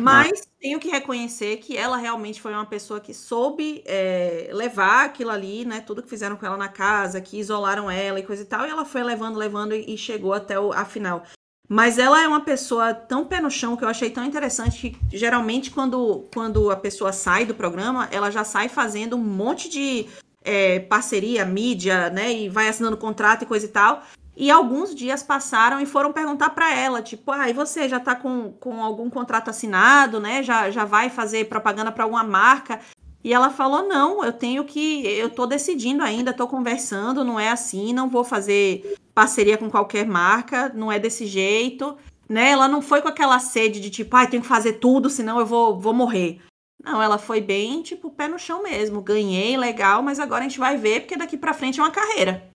[0.00, 5.30] Mas tenho que reconhecer que ela realmente foi uma pessoa que soube é, levar aquilo
[5.30, 5.80] ali, né?
[5.80, 8.70] Tudo que fizeram com ela na casa, que isolaram ela e coisa e tal, e
[8.70, 11.22] ela foi levando, levando e, e chegou até o, a final.
[11.68, 15.16] Mas ela é uma pessoa tão pé no chão que eu achei tão interessante que
[15.16, 20.06] geralmente quando, quando a pessoa sai do programa, ela já sai fazendo um monte de
[20.44, 22.32] é, parceria, mídia, né?
[22.32, 24.02] E vai assinando contrato e coisa e tal.
[24.36, 28.14] E alguns dias passaram e foram perguntar para ela, tipo, ah, e você já tá
[28.14, 30.42] com, com algum contrato assinado, né?
[30.42, 32.78] Já, já vai fazer propaganda para alguma marca?
[33.24, 35.06] E ela falou: não, eu tenho que.
[35.06, 40.06] Eu tô decidindo ainda, tô conversando, não é assim, não vou fazer parceria com qualquer
[40.06, 41.96] marca, não é desse jeito.
[42.28, 42.50] Né?
[42.50, 45.46] Ela não foi com aquela sede de tipo, ai, tenho que fazer tudo, senão eu
[45.46, 46.40] vou, vou morrer.
[46.84, 49.00] Não, ela foi bem, tipo, pé no chão mesmo.
[49.00, 52.48] Ganhei, legal, mas agora a gente vai ver, porque daqui pra frente é uma carreira.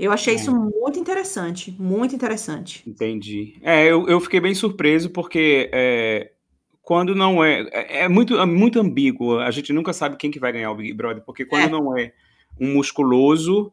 [0.00, 0.36] Eu achei É.
[0.36, 2.82] isso muito interessante, muito interessante.
[2.88, 3.58] Entendi.
[3.60, 6.32] É, eu, eu fiquei bem surpreso porque é,
[6.80, 8.04] quando não é, é.
[8.04, 9.38] É muito, é muito ambíguo.
[9.38, 11.68] A gente nunca sabe quem que vai ganhar o Big Brother, porque quando É.
[11.68, 12.12] não é
[12.58, 13.72] um musculoso,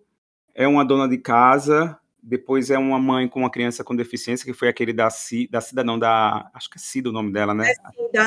[0.53, 4.53] é uma dona de casa, depois é uma mãe com uma criança com deficiência, que
[4.53, 6.49] foi aquele da Cida, da Cida não, da.
[6.53, 7.71] Acho que é Cida o nome dela, né?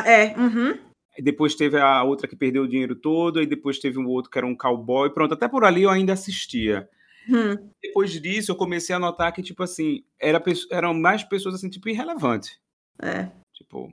[0.07, 0.79] É, uhum.
[1.19, 4.31] E depois teve a outra que perdeu o dinheiro todo, e depois teve um outro
[4.31, 5.11] que era um cowboy.
[5.11, 6.89] Pronto, até por ali eu ainda assistia.
[7.29, 7.57] Hum.
[7.83, 11.89] Depois disso, eu comecei a notar que, tipo assim, era, eram mais pessoas, assim, tipo,
[11.89, 12.59] irrelevantes.
[13.01, 13.29] É.
[13.55, 13.93] Tipo.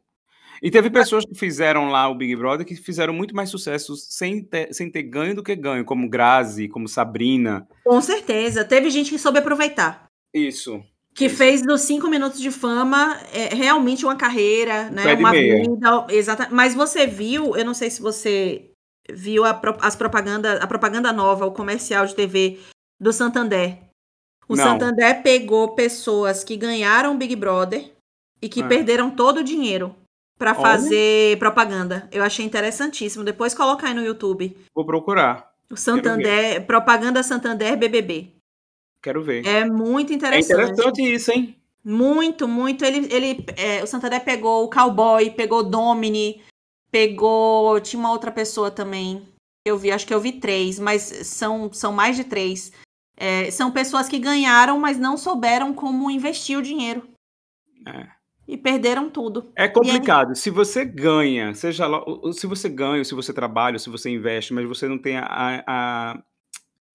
[0.61, 4.43] E teve pessoas que fizeram lá o Big Brother que fizeram muito mais sucesso sem
[4.43, 7.67] ter, sem ter ganho do que ganho, como Grazi, como Sabrina.
[7.83, 8.65] Com certeza.
[8.65, 10.07] Teve gente que soube aproveitar.
[10.33, 10.83] Isso.
[11.13, 11.35] Que Isso.
[11.35, 15.03] fez dos cinco minutos de fama é, realmente uma carreira, né?
[15.03, 15.61] pé de Uma meia.
[15.61, 16.07] vida.
[16.09, 16.47] Exata.
[16.51, 18.71] Mas você viu, eu não sei se você
[19.09, 22.59] viu a, as propaganda, a propaganda nova, o comercial de TV
[22.99, 23.77] do Santander.
[24.47, 24.63] O Não.
[24.63, 27.91] Santander pegou pessoas que ganharam Big Brother
[28.41, 28.67] e que Ah.
[28.67, 29.95] perderam todo o dinheiro
[30.37, 30.61] pra Olha.
[30.61, 32.07] fazer propaganda.
[32.11, 33.23] Eu achei interessantíssimo.
[33.23, 34.55] Depois coloca aí no YouTube.
[34.73, 35.51] Vou procurar.
[35.69, 38.31] O Santander, propaganda Santander BBB.
[39.03, 39.45] Quero ver.
[39.45, 40.71] É muito É interessante.
[40.71, 41.55] interessante isso, hein?
[41.83, 42.83] Muito, muito.
[42.85, 46.41] Ele, ele, é, o Santander pegou o Cowboy, pegou o Domini,
[46.91, 47.79] pegou.
[47.81, 49.27] Tinha uma outra pessoa também.
[49.65, 52.71] Eu vi, acho que eu vi três, mas são, são mais de três.
[53.17, 57.03] É, são pessoas que ganharam, mas não souberam como investir o dinheiro.
[57.85, 58.07] É.
[58.47, 59.51] E perderam tudo.
[59.55, 60.35] É complicado.
[60.35, 62.01] Se você ganha, seja lá,
[62.31, 65.63] se você ganha, se você trabalha, se você investe, mas você não tem a, a-
[65.67, 66.23] a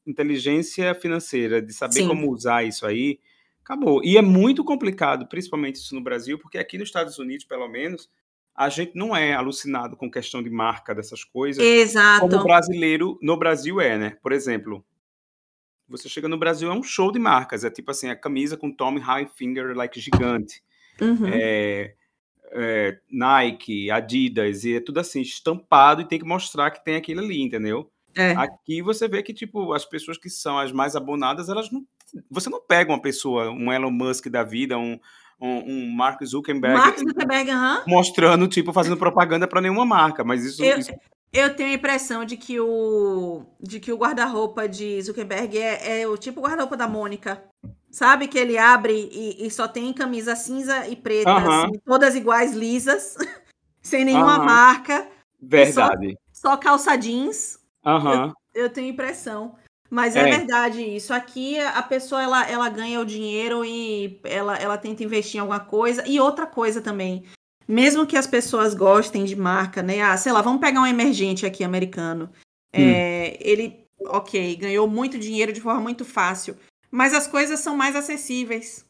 [0.06, 2.08] inteligência financeira de saber Sim.
[2.08, 3.18] como usar isso aí,
[3.62, 4.02] acabou.
[4.02, 8.08] E é muito complicado, principalmente isso no Brasil, porque aqui nos Estados Unidos, pelo menos,
[8.54, 12.20] a gente não é alucinado com questão de marca dessas coisas, Exato.
[12.20, 14.16] como o brasileiro no Brasil é, né?
[14.22, 14.84] Por exemplo,
[15.88, 18.70] você chega no Brasil, é um show de marcas, é tipo assim, a camisa com
[18.72, 20.62] Tommy Hilfiger, like gigante
[21.00, 21.26] Uhum.
[21.32, 21.94] é,
[22.52, 27.20] é, Nike, Adidas, e é tudo assim, estampado e tem que mostrar que tem aquilo
[27.20, 27.90] ali, entendeu?
[28.14, 28.32] É.
[28.32, 31.82] Aqui você vê que, tipo, as pessoas que são as mais abonadas, elas não.
[32.30, 35.00] Você não pega uma pessoa, um Elon Musk da vida, um,
[35.40, 37.50] um, um Mark Zuckerberg, Mark Zuckerberg,
[37.86, 40.62] mostrando, tipo, fazendo propaganda para nenhuma marca, mas isso.
[40.62, 40.92] Eu, isso-
[41.32, 46.06] eu tenho a impressão de que o de que o guarda-roupa de Zuckerberg é, é
[46.06, 47.42] o tipo guarda-roupa da Mônica.
[47.90, 51.66] Sabe que ele abre e, e só tem camisa cinza e preta, Aham.
[51.66, 53.16] assim, todas iguais, lisas,
[53.82, 54.44] sem nenhuma Aham.
[54.44, 55.08] marca,
[55.40, 56.16] verdade.
[56.32, 57.58] só calça jeans.
[57.84, 58.34] Aham.
[58.54, 59.56] Eu tenho impressão.
[59.90, 60.20] Mas é.
[60.20, 60.38] é.
[60.38, 61.12] verdade isso.
[61.12, 65.60] Aqui a pessoa ela, ela ganha o dinheiro e ela, ela tenta investir em alguma
[65.60, 66.02] coisa.
[66.08, 67.24] E outra coisa também.
[67.72, 70.02] Mesmo que as pessoas gostem de marca, né?
[70.02, 72.28] Ah, sei lá, vamos pegar um emergente aqui americano.
[72.74, 72.82] Hum.
[72.82, 76.54] É, ele, ok, ganhou muito dinheiro de forma muito fácil.
[76.90, 78.84] Mas as coisas são mais acessíveis.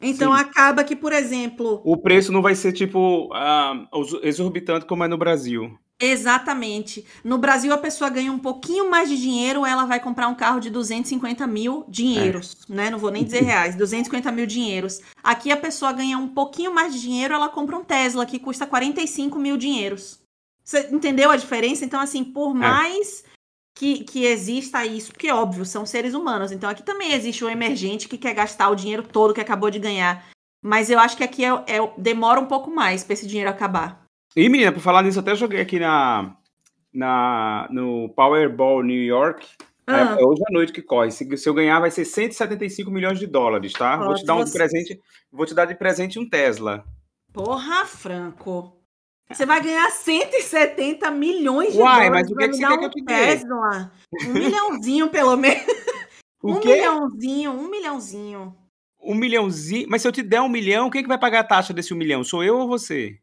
[0.00, 0.42] Então Sim.
[0.42, 1.82] acaba que, por exemplo.
[1.84, 5.76] O preço não vai ser tipo uh, exorbitante como é no Brasil.
[6.00, 7.04] Exatamente.
[7.22, 10.58] No Brasil, a pessoa ganha um pouquinho mais de dinheiro, ela vai comprar um carro
[10.58, 12.74] de 250 mil dinheiros, é.
[12.74, 12.90] né?
[12.90, 15.00] Não vou nem dizer reais, 250 mil dinheiros.
[15.22, 18.66] Aqui a pessoa ganha um pouquinho mais de dinheiro, ela compra um Tesla que custa
[18.66, 20.18] 45 mil dinheiros.
[20.64, 21.84] Você entendeu a diferença?
[21.84, 22.54] Então, assim, por é.
[22.54, 23.24] mais
[23.74, 26.50] que, que exista isso, porque óbvio, são seres humanos.
[26.50, 29.78] Então, aqui também existe o emergente que quer gastar o dinheiro todo que acabou de
[29.78, 30.30] ganhar.
[30.62, 33.99] Mas eu acho que aqui é, é demora um pouco mais para esse dinheiro acabar.
[34.36, 36.36] E, menina, por falar nisso, até joguei aqui na,
[36.92, 39.46] na, no Powerball New York.
[39.88, 40.16] É, ah.
[40.18, 41.10] É, hoje à noite que corre.
[41.10, 43.96] Se, se, eu ganhar, vai ser 175 milhões de dólares, tá?
[43.96, 44.56] vou te dar um você...
[44.56, 45.00] presente.
[45.32, 46.84] Vou te dar de presente um Tesla.
[47.32, 48.76] Porra, Franco.
[49.28, 52.10] Você vai ganhar 170 milhões de Uai, dólares.
[52.10, 53.92] mas o que, que você quer que eu te Tesla.
[54.26, 55.64] Um milhãozinho, pelo menos.
[56.42, 56.76] O um quê?
[56.76, 58.56] milhãozinho, um milhãozinho.
[58.98, 59.86] Um milhãozinho?
[59.90, 61.92] Mas se eu te der um milhão, quem é que vai pagar a taxa desse
[61.92, 62.24] um milhão?
[62.24, 63.20] Sou eu ou você?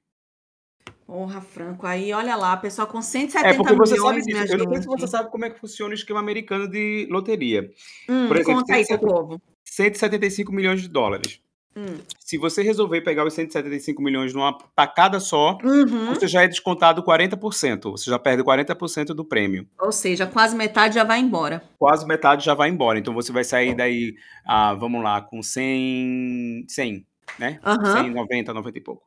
[1.08, 4.54] Porra, Franco, aí olha lá, pessoal com 170 é porque você milhões, sabe disso.
[4.54, 7.72] Eu não sei se você sabe como é que funciona o esquema americano de loteria.
[8.10, 9.42] Hum, Por exemplo, conta aí pro povo.
[9.64, 11.40] 175 milhões de dólares.
[11.78, 12.00] Hum.
[12.20, 16.08] Se você resolver pegar os 175 milhões numa tacada só, uhum.
[16.08, 17.92] você já é descontado 40%.
[17.92, 19.66] Você já perde 40% do prêmio.
[19.80, 21.64] Ou seja, quase metade já vai embora.
[21.80, 23.00] Quase metade já vai embora.
[23.00, 24.14] Então você vai sair daí,
[24.46, 27.06] ah, vamos lá, com 100, 100
[27.40, 27.60] né?
[27.66, 28.04] Uhum.
[28.04, 29.04] 100, 90, 90 e pouco.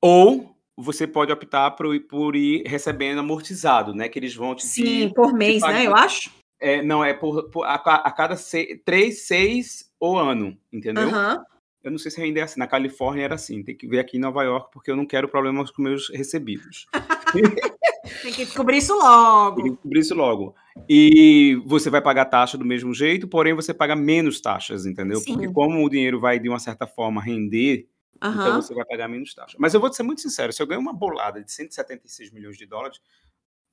[0.00, 4.08] Ou você pode optar por, por ir recebendo amortizado, né?
[4.08, 5.86] Que eles vão te Sim, por mês, né?
[5.86, 6.30] Eu acho.
[6.60, 11.08] É, não, é por, por a, a, cada seis, três, seis ou ano, entendeu?
[11.08, 11.42] Uhum.
[11.82, 12.60] Eu não sei se ainda é assim.
[12.60, 13.62] Na Califórnia era assim.
[13.62, 16.86] Tem que ver aqui em Nova York, porque eu não quero problemas com meus recebidos.
[18.22, 19.56] Tem que descobrir isso logo.
[19.56, 20.54] Tem que descobrir isso logo.
[20.88, 25.18] E você vai pagar taxa do mesmo jeito, porém você paga menos taxas, entendeu?
[25.18, 25.34] Sim.
[25.34, 27.88] Porque como o dinheiro vai, de uma certa forma, render
[28.22, 28.32] Uhum.
[28.32, 29.56] Então você vai pagar menos taxa.
[29.58, 32.56] Mas eu vou te ser muito sincero: se eu ganho uma bolada de 176 milhões
[32.56, 33.00] de dólares,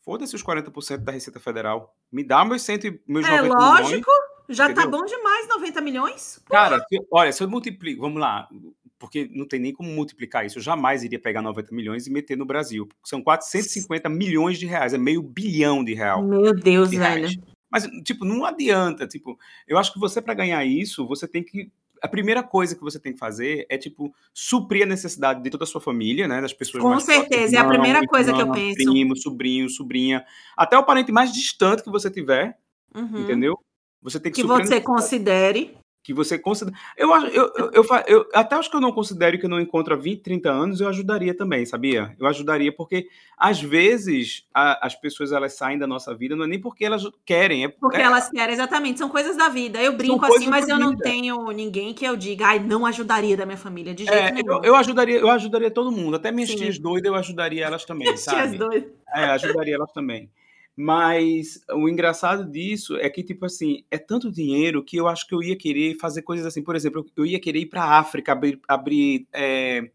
[0.01, 1.95] foda-se os 40% da Receita Federal.
[2.11, 4.29] Me dá meus, cento, meus é 90 lógico, milhões.
[4.49, 4.91] Já tá entendeu?
[4.91, 6.41] tá bom demais, 90 milhões.
[6.49, 8.49] Cara, se, olha, se eu multiplico, vamos lá,
[8.97, 10.57] porque não tem nem como multiplicar isso.
[10.57, 12.87] Eu jamais iria pegar 90 milhões e meter no Brasil.
[13.05, 16.23] São 450 milhões de reais, é meio bilhão de real.
[16.23, 17.29] Meu Deus, velho.
[17.71, 19.07] Mas, tipo, não adianta.
[19.07, 19.37] Tipo,
[19.67, 21.71] eu acho que você, para ganhar isso, você tem que
[22.01, 25.63] a primeira coisa que você tem que fazer é, tipo, suprir a necessidade de toda
[25.63, 26.41] a sua família, né?
[26.41, 28.75] Das pessoas Com certeza, é a primeira coisa que eu penso.
[28.75, 30.25] Primo, sobrinho, sobrinha.
[30.55, 32.57] Até o parente mais distante que você tiver,
[32.93, 33.21] uhum.
[33.21, 33.57] entendeu?
[34.01, 36.75] Você tem que Que você considere que você considera.
[36.97, 39.93] Eu, eu, eu, eu, eu, até acho que eu não considero que eu não encontro
[39.93, 42.15] há 20, 30 anos, eu ajudaria também, sabia?
[42.19, 46.47] Eu ajudaria porque, às vezes, a, as pessoas elas saem da nossa vida, não é
[46.47, 48.99] nem porque elas querem, é porque é, elas querem, exatamente.
[48.99, 49.81] São coisas da vida.
[49.81, 53.45] Eu brinco assim, mas eu não tenho ninguém que eu diga, ai, não ajudaria da
[53.45, 54.63] minha família, de jeito é, nenhum.
[54.63, 56.57] Eu, ajudaria, eu ajudaria todo mundo, até minhas Sim.
[56.57, 58.37] tias doidas, eu ajudaria elas também, sabe?
[58.37, 58.89] Tias doidas.
[59.13, 60.29] É, ajudaria elas também.
[60.81, 65.35] Mas o engraçado disso é que, tipo assim, é tanto dinheiro que eu acho que
[65.35, 66.63] eu ia querer fazer coisas assim.
[66.63, 69.91] Por exemplo, eu ia querer ir para a África, abrir, abrir é,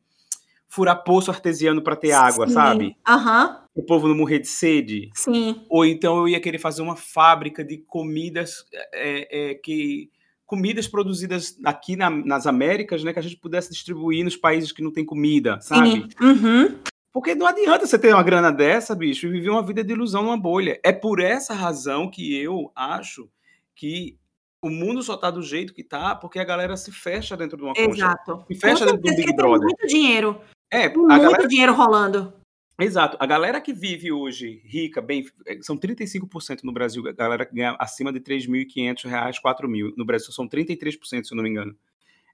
[0.68, 2.53] furar poço artesiano para ter água, Sim.
[2.53, 2.97] sabe?
[3.09, 3.62] Aham.
[3.74, 5.09] O povo não morrer de sede.
[5.14, 5.64] Sim.
[5.70, 10.11] Ou então eu ia querer fazer uma fábrica de comidas é, é, que
[10.45, 14.82] comidas produzidas aqui na, nas Américas, né, que a gente pudesse distribuir nos países que
[14.82, 15.91] não tem comida, sabe?
[15.91, 16.09] Sim.
[16.20, 16.78] Uhum.
[17.15, 20.25] Porque não adianta você ter uma grana dessa, bicho, e viver uma vida de ilusão
[20.25, 20.81] numa bolha.
[20.83, 23.31] É por essa razão que eu acho
[23.73, 24.19] que
[24.61, 27.62] o mundo só tá do jeito que tá, porque a galera se fecha dentro de
[27.62, 27.89] uma coisa.
[27.89, 28.45] Exato.
[28.49, 29.61] Se fecha dentro do Big Brother.
[29.61, 30.41] Tem muito dinheiro.
[30.69, 31.47] É, tem muito galera...
[31.47, 32.33] dinheiro rolando.
[32.81, 33.17] Exato.
[33.21, 35.25] A galera que vive hoje rica, bem,
[35.61, 39.95] são 35% no Brasil, a galera que ganha acima de 3.500 reais, 4 mil.
[39.97, 41.77] No Brasil são 33%, se eu não me engano.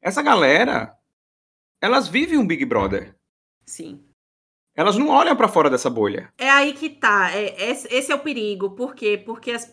[0.00, 0.96] Essa galera,
[1.82, 3.14] elas vivem um Big Brother.
[3.66, 4.02] Sim.
[4.80, 6.32] Elas não olham para fora dessa bolha.
[6.38, 7.30] É aí que tá.
[7.36, 8.70] É, esse é o perigo.
[8.70, 9.22] Por quê?
[9.22, 9.70] Porque as,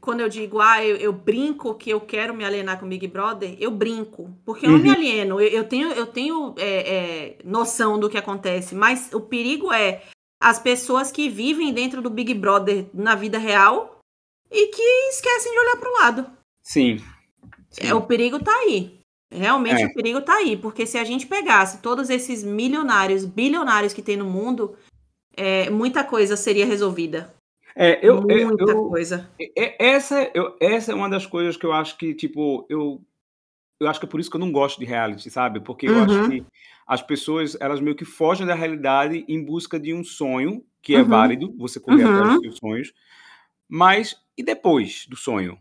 [0.00, 3.06] quando eu digo, ah, eu, eu, brinco que eu quero me alienar com o Big
[3.06, 4.36] Brother, eu brinco.
[4.44, 4.78] Porque eu uhum.
[4.78, 4.96] não me uhum.
[4.96, 5.40] alieno.
[5.40, 8.74] Eu, eu tenho, eu tenho é, é, noção do que acontece.
[8.74, 10.02] Mas o perigo é
[10.42, 14.00] as pessoas que vivem dentro do Big Brother na vida real
[14.50, 16.26] e que esquecem de olhar para o lado.
[16.60, 16.98] Sim.
[17.70, 17.86] Sim.
[17.86, 18.98] É, o perigo tá aí.
[19.30, 19.86] Realmente é.
[19.86, 24.16] o perigo está aí, porque se a gente pegasse todos esses milionários, bilionários que tem
[24.16, 24.76] no mundo,
[25.36, 27.34] é, muita coisa seria resolvida.
[27.74, 29.28] É, eu, Muita eu, coisa.
[29.40, 33.02] é- essa, eu, essa é uma das coisas que eu acho que, tipo, eu,
[33.80, 35.58] eu acho que é por isso que eu não gosto de reality, sabe?
[35.60, 36.28] Porque eu acho Uhum.
[36.28, 36.46] que
[36.86, 41.00] as pessoas, elas meio que fogem da realidade em busca de um sonho, que é
[41.02, 41.08] Uhum.
[41.08, 42.34] válido, você correr atrás Uhum.
[42.34, 42.92] dos seus sonhos,
[43.68, 45.58] mas e depois do sonho?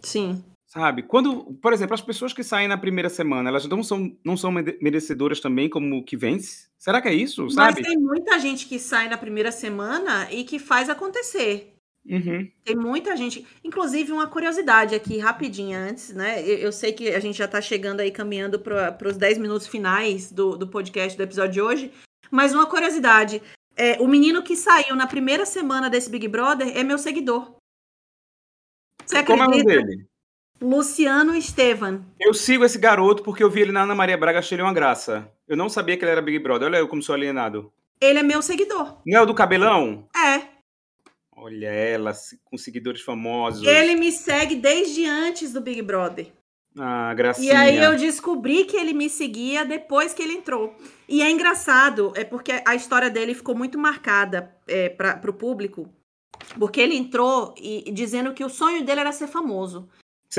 [0.00, 0.44] Sim.
[0.76, 1.02] Sabe?
[1.02, 4.52] Quando, por exemplo, as pessoas que saem na primeira semana, elas não são, não são
[4.52, 6.68] mere- merecedoras também como que vence?
[6.78, 7.82] Será que é isso, Mas sabe?
[7.82, 11.72] tem muita gente que sai na primeira semana e que faz acontecer.
[12.08, 12.48] Uhum.
[12.62, 13.44] Tem muita gente.
[13.64, 16.40] Inclusive, uma curiosidade aqui, rapidinha antes, né?
[16.42, 19.66] Eu, eu sei que a gente já tá chegando aí, caminhando para os 10 minutos
[19.66, 21.92] finais do, do podcast do episódio de hoje.
[22.30, 23.42] Mas uma curiosidade:
[23.74, 27.56] é, o menino que saiu na primeira semana desse Big Brother é meu seguidor.
[29.04, 29.86] Você Como é o nome acredita?
[29.86, 30.06] dele?
[30.60, 32.02] Luciano Estevan.
[32.18, 34.72] Eu sigo esse garoto porque eu vi ele na Ana Maria Braga, achei ele uma
[34.72, 35.30] graça.
[35.46, 36.66] Eu não sabia que ele era Big Brother.
[36.68, 37.72] Olha eu como sou alienado.
[38.00, 38.98] Ele é meu seguidor.
[39.06, 40.08] Não é o do cabelão?
[40.14, 40.42] É.
[41.36, 42.12] Olha ela,
[42.44, 43.66] com seguidores famosos.
[43.66, 46.32] Ele me segue desde antes do Big Brother.
[46.78, 47.58] Ah, E gracinha.
[47.58, 50.74] aí eu descobri que ele me seguia depois que ele entrou.
[51.08, 55.88] E é engraçado, é porque a história dele ficou muito marcada é, para o público,
[56.58, 59.88] porque ele entrou e, e dizendo que o sonho dele era ser famoso.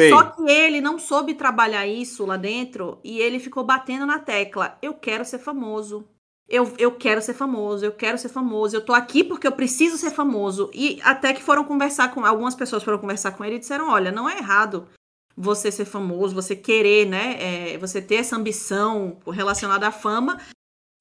[0.10, 4.78] Só que ele não soube trabalhar isso lá dentro e ele ficou batendo na tecla:
[4.82, 6.08] eu quero ser famoso.
[6.50, 9.98] Eu, eu quero ser famoso, eu quero ser famoso, eu tô aqui porque eu preciso
[9.98, 10.72] ser famoso.
[10.74, 12.26] E até que foram conversar com.
[12.26, 14.88] Algumas pessoas foram conversar com ele e disseram: olha, não é errado
[15.36, 17.36] você ser famoso, você querer, né?
[17.74, 20.40] é, você ter essa ambição relacionada à fama.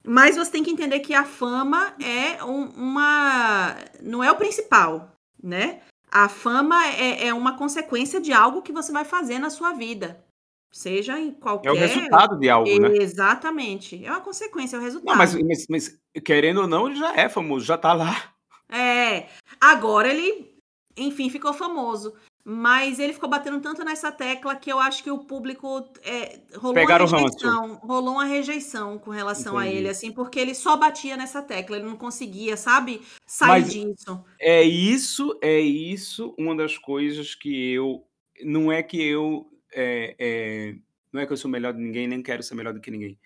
[0.05, 3.75] Mas você tem que entender que a fama é um- uma.
[4.01, 5.81] não é o principal, né?
[6.17, 10.25] A fama é, é uma consequência de algo que você vai fazer na sua vida.
[10.71, 11.69] Seja em qualquer.
[11.69, 12.89] É o resultado de algo, né?
[12.97, 14.03] Exatamente.
[14.03, 15.11] É uma consequência, é o resultado.
[15.11, 18.33] Não, mas, mas- mas, querendo ou não, ele já é famoso, já tá lá.
[18.67, 19.27] É.
[19.61, 20.57] Agora ele,
[20.97, 22.15] enfim, ficou famoso.
[22.49, 26.73] Mas ele ficou batendo tanto nessa tecla que eu acho que o público é, rolou
[26.73, 27.75] Pegaram o uma rejeição.
[27.83, 29.79] Rolou uma rejeição com relação a Entendi.
[29.79, 34.23] ele, assim, porque ele só batia nessa tecla, ele não conseguia, sabe, sair Mas- disso.
[34.39, 38.07] É isso, é isso uma das coisas que eu.
[38.41, 39.45] Não é que eu.
[39.73, 40.75] é, é,
[41.11, 43.19] não é que eu sou melhor de ninguém, nem quero ser melhor do que ninguém.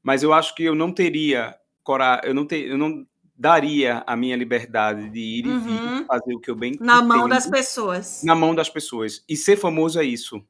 [0.00, 3.04] Mas eu acho que eu não teria coragem, eu não, ter, eu não
[3.40, 6.04] daria a minha liberdade de ir e vir, Uhum.
[6.04, 8.22] fazer o que eu bem Na mão das pessoas.
[8.22, 9.24] na mão das pessoas.
[9.26, 10.42] E ser famoso é isso.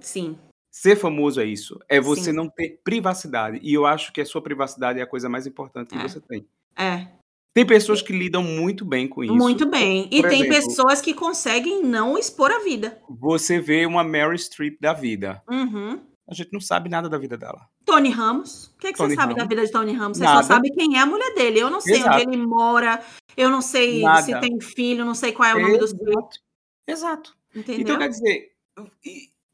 [0.00, 0.38] Sim.
[0.72, 1.78] Ser famoso é isso.
[1.88, 2.32] É você Sim.
[2.32, 3.60] não ter privacidade.
[3.62, 6.02] E eu acho que a sua privacidade é a coisa mais importante que É.
[6.08, 6.46] você tem.
[6.76, 7.08] É.
[7.54, 9.34] Tem pessoas que lidam muito bem com isso.
[9.34, 10.08] Muito bem.
[10.10, 12.98] E Por tem exemplo, pessoas que conseguem não expor a vida.
[13.10, 15.42] Você vê uma Mary Streep da vida.
[15.50, 16.00] Uhum.
[16.28, 17.66] A gente não sabe nada da vida dela.
[17.86, 18.66] Tony Ramos.
[18.66, 19.48] O que, é que Tony você sabe da Ramos.
[19.56, 20.18] vida de Tony Ramos?
[20.18, 20.42] Você Nada.
[20.42, 21.58] só sabe quem é a mulher dele.
[21.58, 22.16] Eu não sei Exato.
[22.16, 23.02] onde ele mora.
[23.36, 24.22] Eu não sei Nada.
[24.22, 26.06] se tem filho, não sei qual é o nome dos filhos.
[26.06, 26.40] Exato.
[26.86, 27.36] Exato.
[27.56, 27.80] Entendeu?
[27.80, 28.52] Então, quer dizer,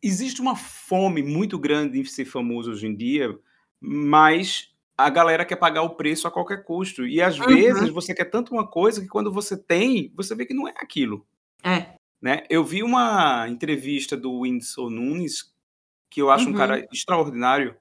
[0.03, 3.37] existe uma fome muito grande em ser famoso hoje em dia,
[3.81, 7.07] mas a galera quer pagar o preço a qualquer custo.
[7.07, 7.47] E às Uhum.
[7.47, 10.75] vezes você quer tanto uma coisa que quando você tem, você vê que não é
[10.77, 11.25] aquilo.
[11.63, 11.95] É.
[12.21, 12.45] Né?
[12.51, 15.54] Eu vi uma entrevista do Whindersson Nunes,
[16.15, 16.57] que eu acho um Uhum.
[16.57, 17.75] cara extraordinário.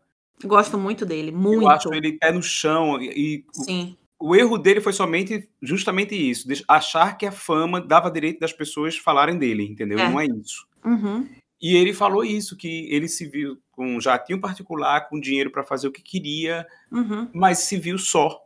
[0.43, 1.31] Gosto muito dele.
[1.31, 1.61] Muito.
[1.61, 2.99] Eu acho ele pé no chão.
[2.99, 3.95] E, Sim.
[4.19, 8.97] o erro dele foi somente justamente isso, achar que a fama dava direito das pessoas
[8.97, 9.99] falarem dele, entendeu?
[9.99, 10.09] É.
[10.09, 10.65] Não é isso.
[10.83, 11.29] Uhum.
[11.61, 15.63] E ele falou isso, que ele se viu com um jatinho particular, com dinheiro para
[15.63, 17.29] fazer o que queria, Uhum.
[17.33, 18.43] mas se viu só.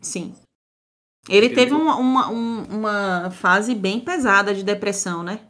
[0.00, 0.34] Sim.
[1.28, 1.64] Ele Entendeu?
[1.64, 5.40] teve uma, uma, um- uma fase bem pesada de depressão, né?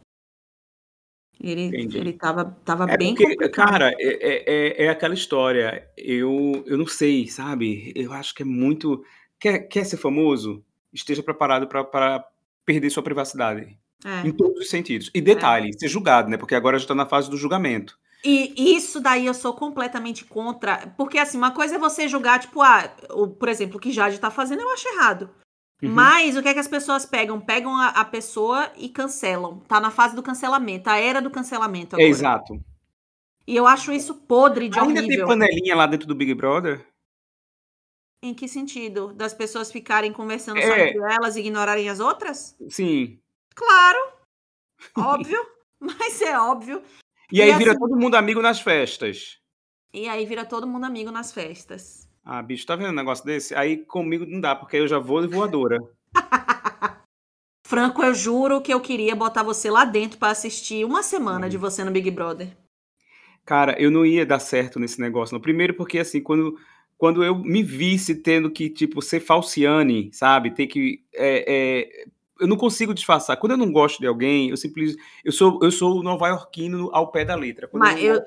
[1.41, 1.99] Ele, Entendi.
[1.99, 3.69] ele tava, tava É bem porque, complicado.
[3.71, 5.87] cara, é, é- é- é aquela história.
[5.97, 7.93] Eu, eu não sei, sabe?
[7.95, 9.05] Eu acho que é muito.
[9.39, 10.65] Quer, quer ser famoso?
[10.93, 12.25] Esteja preparado para
[12.65, 13.77] perder sua privacidade.
[14.05, 14.27] É.
[14.27, 15.11] Em todos os sentidos.
[15.15, 16.37] E detalhe, ser julgado, né?
[16.37, 17.99] Porque agora já está na fase do julgamento.
[18.27, 20.95] E isso daí eu sou completamente contra.
[20.97, 24.19] Porque, assim, uma coisa é você julgar, tipo, ah, o, por exemplo, o que Jade
[24.19, 25.29] tá fazendo, eu acho errado.
[25.83, 25.91] Uhum.
[25.91, 27.41] Mas o que é que as pessoas pegam?
[27.41, 29.61] Pegam a, a pessoa e cancelam.
[29.61, 32.09] Tá na fase do cancelamento, a era do cancelamento É agora.
[32.09, 32.65] exato.
[33.47, 35.27] E eu acho isso podre de Ainda tem horrível.
[35.27, 36.87] panelinha lá dentro do Big Brother?
[38.23, 39.13] Em que sentido?
[39.13, 40.89] Das pessoas ficarem conversando só É.
[40.89, 42.57] entre elas e ignorarem as outras?
[42.71, 43.21] Sim.
[43.55, 43.99] Claro,
[44.97, 45.39] óbvio,
[45.79, 46.83] mas é óbvio.
[47.31, 49.39] E aí E vira assim- todo mundo amigo nas festas.
[49.93, 52.04] E aí vira todo mundo amigo nas festas.
[52.25, 53.55] Ah, bicho, tá vendo um negócio desse?
[53.55, 55.79] Aí comigo não dá, porque aí eu já vou de voadora.
[57.67, 61.59] Franco, eu juro que eu queria botar você lá dentro pra assistir uma semana de
[61.59, 62.57] você no Big Brother.
[63.45, 65.41] Cara, eu não ia dar certo nesse negócio, não.
[65.41, 66.57] Primeiro porque, assim, quando,
[66.97, 70.51] quando eu me visse tendo que, tipo, ser falciane, sabe?
[70.51, 72.05] Ter que é, é,
[72.41, 73.37] eu não consigo disfarçar.
[73.37, 75.03] Quando eu não gosto de alguém, eu simplesmente.
[75.25, 77.69] Eu sou, eu sou nova-iorquino ao pé da letra.
[77.69, 78.23] Quando Mas eu, eu,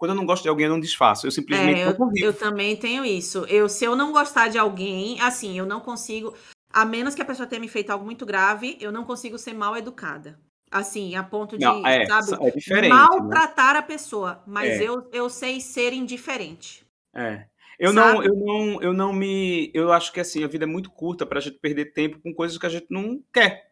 [0.00, 1.26] quando eu não gosto de alguém, eu não disfarço.
[1.26, 3.44] Eu simplesmente é, não eu, eu também tenho isso.
[3.50, 6.34] Eu, se eu não gostar de alguém, assim, eu não consigo.
[6.72, 9.52] A menos que a pessoa tenha me feito algo muito grave, eu não consigo ser
[9.52, 10.40] mal educada.
[10.70, 12.88] Assim, a ponto de, Não, é, sabe, é diferente.
[12.90, 12.96] né?
[12.96, 14.42] maltratar a pessoa.
[14.46, 14.88] Mas É.
[14.88, 16.82] eu, eu sei ser indiferente.
[17.14, 17.44] É.
[17.78, 19.70] Eu não, eu não, eu não me.
[19.74, 22.56] Eu acho que assim, a vida é muito curta pra gente perder tempo com coisas
[22.56, 23.70] que a gente não quer.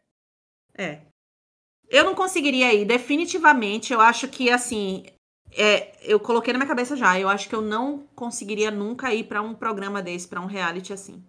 [0.77, 1.01] É.
[1.89, 3.95] Eu não conseguiria ir, definitivamente.
[3.95, 5.07] Eu acho que, assim,
[5.57, 7.19] é, eu coloquei na minha cabeça já.
[7.19, 10.93] Eu acho que eu não conseguiria nunca ir pra um programa desse, pra um reality
[10.93, 11.23] assim.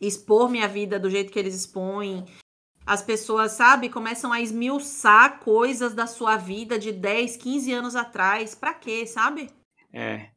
[0.00, 2.24] Expor minha vida do jeito que eles expõem.
[2.84, 8.54] As pessoas, sabe, começam a esmiuçar coisas da sua vida de 10, 15 anos atrás.
[8.54, 9.48] Pra quê, sabe?
[9.92, 10.30] É.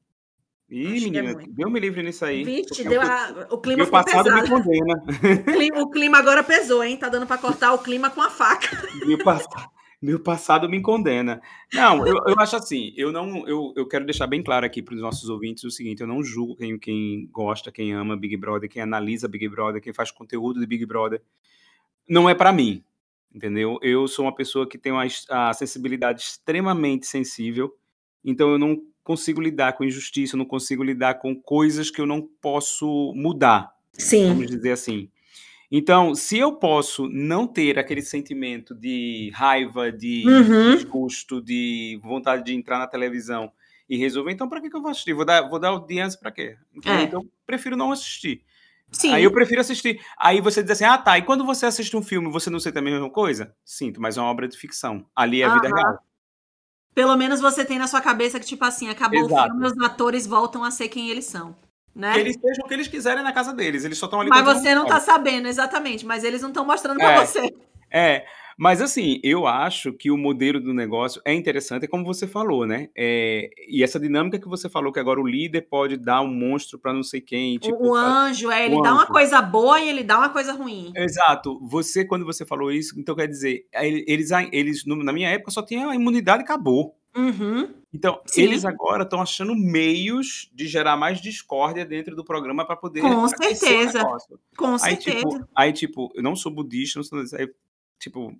[0.69, 1.51] Ih, Acho é menina, muito.
[1.51, 2.43] Deus me livre nisso aí.
[2.43, 4.49] Vixe, deu o- a- o clima Meu passado me pesado.
[4.63, 5.03] condena.
[5.41, 6.97] O clima, o clima agora pesou, hein?
[6.97, 8.67] Tá dando pra cortar o clima com a faca.
[9.05, 9.69] Meu passado,
[10.01, 11.41] meu passado me condena.
[11.73, 14.95] Não, eu, eu acho assim, eu não, eu, eu quero deixar bem claro aqui para
[14.95, 18.69] os nossos ouvintes o seguinte, eu não julgo quem, quem gosta, quem ama Big Brother,
[18.69, 21.21] quem analisa Big Brother, quem faz conteúdo de Big Brother.
[22.07, 22.83] Não é para mim,
[23.33, 23.79] entendeu?
[23.81, 27.75] Eu sou uma pessoa que tem uma, a sensibilidade extremamente sensível,
[28.23, 32.05] então eu não consigo lidar com injustiça, eu não consigo lidar com coisas que eu
[32.05, 34.29] não posso mudar Sim.
[34.29, 35.09] vamos dizer assim.
[35.71, 40.71] Então, se eu posso não ter aquele sentimento de raiva, de Uhum.
[40.71, 43.51] desgosto, de vontade de entrar na televisão
[43.89, 45.13] e resolver, então para que, que eu vou assistir?
[45.13, 46.57] Vou dar, vou dar audiência para quê?
[46.73, 46.99] Entendeu?
[46.99, 47.03] É.
[47.03, 48.43] Então, eu prefiro não assistir.
[48.91, 49.11] Sim.
[49.13, 49.99] Aí eu prefiro assistir.
[50.17, 51.17] Aí você diz assim: ah, tá.
[51.17, 53.53] E quando você assiste um filme, você não sente a mesma coisa?
[53.65, 55.05] Sinto, mas é uma obra de ficção.
[55.15, 55.75] Ali é a vida Aham.
[55.75, 55.99] real.
[56.93, 59.49] Pelo menos você tem na sua cabeça que, tipo assim, acabou Exato.
[59.49, 61.55] o filme, os atores voltam a ser quem eles são.
[61.95, 62.13] Né?
[62.13, 63.85] Que eles sejam o que eles quiserem na casa deles.
[63.85, 65.23] Eles só estão ali Mas você não uma tá história.
[65.23, 66.05] sabendo, exatamente.
[66.05, 67.13] Mas eles não estão mostrando É.
[67.15, 67.53] pra você.
[67.89, 68.25] É,
[68.57, 72.65] mas assim, eu acho que o modelo do negócio é interessante, é como você falou,
[72.67, 72.89] né?
[72.97, 76.77] É, e essa dinâmica que você falou, que agora o líder pode dar um monstro
[76.77, 77.77] para não sei quem, tipo.
[77.77, 79.13] o, anjo, é, ele dá uma anjo.
[79.13, 80.91] coisa boa e ele dá uma coisa ruim.
[80.95, 81.57] Exato.
[81.65, 85.61] Você, quando você falou isso, então quer dizer, ele- eles, eles na minha época só
[85.63, 86.97] tinham a imunidade e acabou.
[87.15, 87.69] Uhum.
[87.95, 88.41] Então, Sim.
[88.41, 93.25] eles agora estão achando meios de gerar mais discórdia dentro do programa para poder Com
[93.29, 94.03] certeza.
[94.57, 95.19] Com Aí certeza.
[95.19, 97.39] tipo, aí, tipo, eu não sou budista, não sou.
[97.39, 97.49] Aí,
[97.97, 98.37] tipo,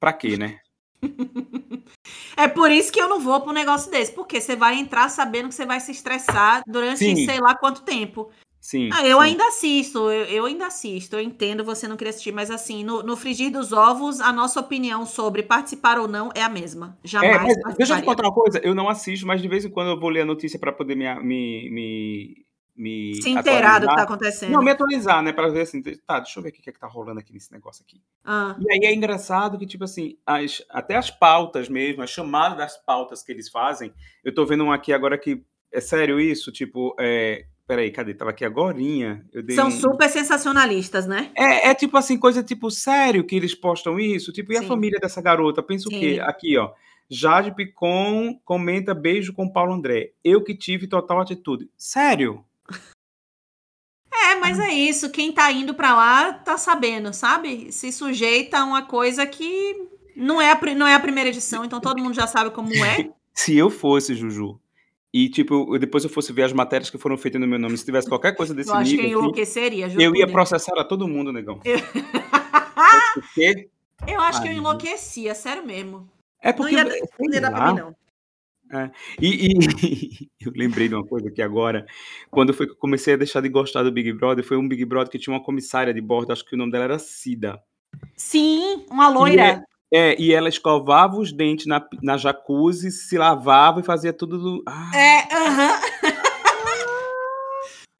[0.00, 0.60] pra quê, né?
[2.36, 4.12] É por isso que eu não vou pra um negócio desse.
[4.12, 7.26] Porque você vai entrar sabendo que você vai se estressar durante Sim.
[7.26, 8.30] sei lá quanto tempo.
[8.60, 8.90] Sim.
[8.92, 9.24] Ah, eu sim.
[9.24, 13.02] ainda assisto, eu, eu ainda assisto, eu entendo você não querer assistir, mas assim, no,
[13.02, 16.98] no frigir dos ovos, a nossa opinião sobre participar ou não é a mesma.
[17.02, 19.64] É, Jamais mas deixa eu te contar uma coisa, eu não assisto, mas de vez
[19.64, 22.46] em quando eu vou ler a notícia para poder me, me, me,
[22.76, 24.04] me Se inteirar do que tá atualizar.
[24.04, 24.52] acontecendo.
[24.52, 25.32] Não, me atualizar, né?
[25.32, 27.50] Para ver assim, tá, deixa eu ver o que é que tá rolando aqui nesse
[27.50, 28.02] negócio aqui.
[28.22, 32.58] Ah, E aí é engraçado que, tipo assim, as, até as pautas mesmo, as chamadas
[32.58, 33.90] das pautas que eles fazem,
[34.22, 35.42] eu tô vendo um aqui agora que,
[35.72, 36.50] é sério isso?
[36.50, 38.14] Tipo, é, peraí, cadê?
[38.14, 39.70] Tava aqui agorinha, são um...
[39.70, 41.30] super sensacionalistas, né?
[41.36, 44.32] É, é tipo assim, coisa tipo, sério que eles postam isso?
[44.32, 44.66] Tipo, e a Sim.
[44.66, 45.62] família dessa garota?
[45.62, 46.14] Pensa o quê?
[46.14, 46.20] Sim.
[46.20, 46.72] Aqui, ó.
[47.08, 50.10] Jade Picon comenta beijo com Paulo André.
[50.24, 51.70] Eu que tive total atitude.
[51.76, 52.44] Sério?
[54.12, 55.10] É, mas é isso.
[55.10, 57.72] Quem tá indo pra lá tá sabendo, sabe?
[57.72, 61.80] Se sujeita a uma coisa que não é a, não é a primeira edição, então
[61.80, 63.08] todo mundo já sabe como é.
[63.32, 64.60] Se eu fosse, Juju,
[65.12, 67.76] e tipo, eu- depois eu fosse ver as matérias que foram feitas no meu nome,
[67.76, 70.26] se tivesse qualquer coisa desse Eu acho que eu nível, aqui, enlouqueceria, juro eu ia
[70.28, 71.60] processar a todo mundo, negão.
[71.64, 71.78] Eu-
[74.06, 76.08] Eu acho que eu Ai, enlouquecia, sério mesmo.
[76.42, 76.74] é Não porque.
[76.74, 77.94] ia, sei não ia dar pra mim, não.
[79.20, 79.50] E, e
[80.40, 81.84] eu lembrei de uma coisa aqui agora.
[82.30, 84.84] Quando foi que eu comecei a deixar de gostar do Big Brother, foi um Big
[84.84, 87.60] Brother que tinha uma comissária de bordo, acho que o nome dela era Cida.
[88.16, 89.62] Sim, uma loira.
[89.92, 94.62] É, e ela escovava os dentes na, na jacuzzi, se lavava e fazia tudo do.
[94.66, 95.80] Ah, É, aham.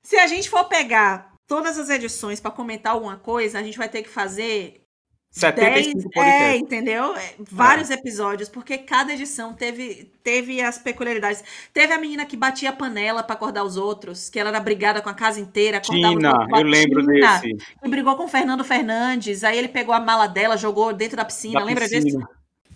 [0.05, 3.88] Se a gente for pegar todas as edições pra comentar alguma coisa, a gente vai
[3.88, 4.82] ter que fazer
[5.31, 7.14] 75 10, é, entendeu?
[7.14, 11.45] É, Vários episódios, porque cada edição teve, teve as peculiaridades.
[11.72, 15.01] Teve a menina que batia a panela pra acordar os outros, que ela era brigada
[15.01, 17.57] com a casa inteira, acordava Tina, eu lembro Tina, desse.
[17.83, 21.24] E brigou com o Fernando Fernandes, aí ele pegou a mala dela, jogou dentro da
[21.24, 22.05] piscina, Da lembra piscina.
[22.05, 22.28] disso?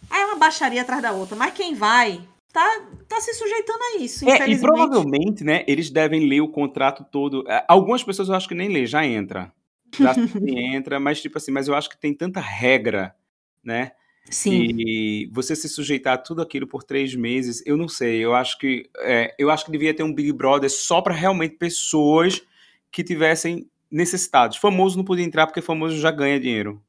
[0.08, 1.34] Aí é uma baixaria atrás da outra.
[1.34, 2.20] Mas quem vai,
[2.52, 7.04] tá, tá se sujeitando a isso, É, e provavelmente, né, eles devem ler o contrato
[7.10, 7.44] todo.
[7.48, 9.52] É, Algumas pessoas eu acho que nem lê, já entra.
[9.98, 13.14] Já nem entra, mas tipo assim, mas eu acho que tem tanta regra,
[13.62, 13.92] né?
[14.30, 14.68] Sim.
[14.78, 18.24] E você se sujeitar a tudo aquilo por três meses, eu não sei.
[18.24, 21.56] Eu acho que é, eu acho que devia ter um Big Brother só para realmente
[21.56, 22.42] pessoas
[22.90, 24.56] que tivessem necessitados.
[24.56, 26.82] Famoso não podia entrar porque famoso já ganha dinheiro.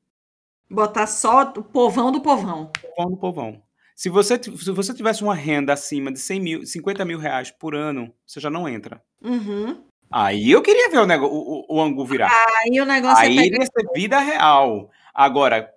[0.70, 2.72] Botar só o povão do povão.
[2.95, 3.62] Povão do povão.
[3.95, 7.76] Se você, se você tivesse uma renda acima de 100 mil, 50 mil reais por
[7.76, 9.01] ano, você já não entra.
[9.22, 9.84] Uhum.
[10.18, 12.32] Aí eu queria ver o, nego, o, o, angu virar.
[12.63, 13.66] Aí o negócio Aí é iria pegar...
[13.66, 14.89] ser vida real.
[15.13, 15.70] Agora,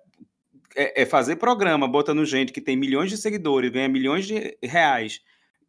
[0.77, 5.19] é, é fazer programa botando gente que tem milhões de seguidores, ganha milhões de reais,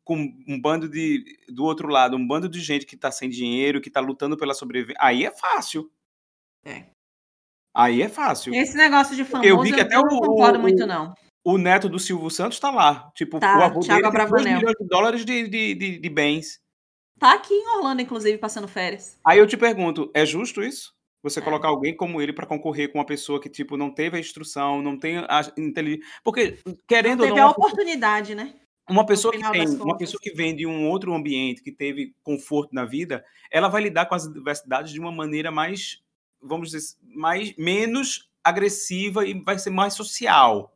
[0.04, 0.14] com
[0.46, 1.24] um bando de.
[1.48, 4.54] Do outro lado, um bando de gente que tá sem dinheiro, que tá lutando pela
[4.54, 5.00] sobrevivência.
[5.02, 5.90] Aí é fácil.
[6.64, 6.84] É.
[7.74, 8.54] Aí é fácil.
[8.54, 11.12] Esse negócio de famoso, Eu vi que até não o- concordo o- muito, não.
[11.42, 13.10] O neto do Silvio Santos tá lá.
[13.16, 14.58] Tipo, Tá, o avô Thiago dele tem 2 Abravanel.
[14.58, 16.59] milhões de dólares de, de, de, de bens.
[17.20, 19.18] Tá aqui em Orlando, inclusive, passando férias.
[19.24, 20.94] Aí eu te pergunto, é justo isso?
[21.22, 21.42] Você É.
[21.42, 24.80] colocar alguém como ele para concorrer com uma pessoa que, tipo, não teve a instrução,
[24.80, 26.06] não tem a inteligência.
[26.24, 26.58] Porque,
[26.88, 28.54] querendo ou Teve não, a uma pessoa- oportunidade, né?
[28.88, 32.74] uma pessoa que tem, uma pessoa que vem de um outro ambiente, que teve conforto
[32.74, 36.02] na vida, ela vai lidar com as adversidades de uma maneira mais,
[36.42, 40.74] vamos dizer, mais menos agressiva e vai ser mais social.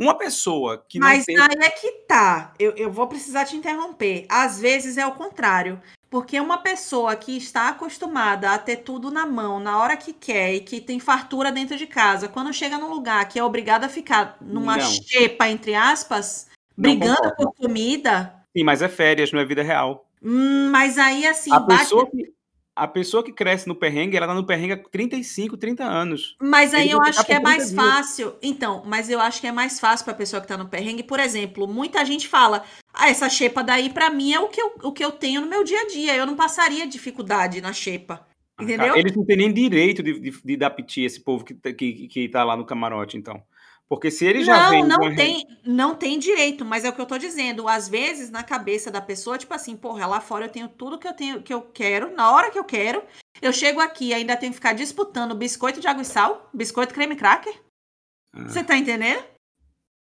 [0.00, 2.54] Uma pessoa que Mas não tem aí é que tá.
[2.58, 4.24] Eu, eu vou precisar te interromper.
[4.30, 5.78] Às vezes é o contrário.
[6.08, 10.54] Porque uma pessoa que está acostumada a ter tudo na mão, na hora que quer,
[10.54, 13.88] e que tem fartura dentro de casa, quando chega num lugar que é obrigada a
[13.90, 14.90] ficar numa Não.
[14.90, 17.36] xepa, entre aspas, Não brigando concordo.
[17.36, 20.08] por comida, Sim, mas é férias, não é vida real.
[20.22, 21.82] hum, mas aí assim, a, bate.
[21.82, 22.32] pessoa que,
[22.74, 26.36] a pessoa que cresce no perrengue, ela tá no perrengue há 35, 30 anos.
[26.40, 27.82] Mas aí eu acho ficar que é por 30 mais dias.
[27.84, 28.34] fácil.
[28.42, 31.02] Então, mas eu acho que é mais fácil pra pessoa que tá no perrengue.
[31.02, 32.64] Por exemplo, muita gente fala:
[32.94, 35.46] ah, essa xepa daí pra mim é o que, eu, o que eu tenho no
[35.48, 36.16] meu dia a dia.
[36.16, 38.26] Eu não passaria dificuldade na xepa.
[38.60, 38.88] Entendeu?
[38.88, 41.72] Cara, Eles não têm nem direito de, de, de dar piti, esse povo que, tá-
[41.72, 43.42] que, que tá lá no camarote, então.
[43.90, 44.84] Porque se ele já Não, vem.
[44.86, 47.66] não tem, não tem direito, mas é o que eu tô dizendo.
[47.66, 51.08] Às vezes, na cabeça da pessoa, tipo assim, porra, lá fora eu tenho tudo que
[51.08, 53.02] eu tenho que eu quero, na hora que eu quero.
[53.42, 56.94] Eu chego aqui e ainda tenho que ficar disputando biscoito de água e sal, biscoito
[56.94, 57.52] creme cracker.
[58.32, 58.44] Ah.
[58.46, 59.24] Você tá entendendo?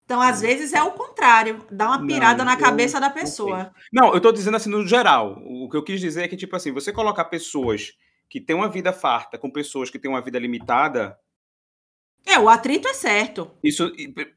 [0.06, 3.14] Então, às vezes é o contrário, dá uma Não, pirada na eu cabeça da não
[3.14, 3.24] sei.
[3.24, 3.74] pessoa.
[3.92, 5.42] Não, eu tô dizendo assim no geral.
[5.44, 7.92] O que eu quis dizer é que, tipo assim, você colocar pessoas
[8.30, 11.18] que têm uma vida farta com pessoas que têm uma vida limitada,
[12.26, 13.52] É, o atrito é certo.
[13.64, 13.92] isso.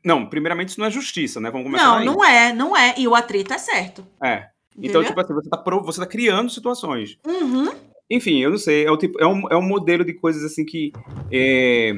[0.05, 1.51] Não, primeiramente, isso não é justiça, né?
[1.51, 2.95] Vamos começar Não, não é, não é.
[2.99, 4.07] E o atrito é certo.
[4.23, 4.49] É.
[4.77, 5.05] Então, Entendeu?
[5.05, 7.19] tipo assim, você tá, você tá criando situações.
[7.27, 7.73] Uhum.
[8.11, 8.85] Enfim, eu não sei.
[8.87, 10.93] É, o tipo, é, um, é um modelo de coisas assim que.
[11.33, 11.93] é,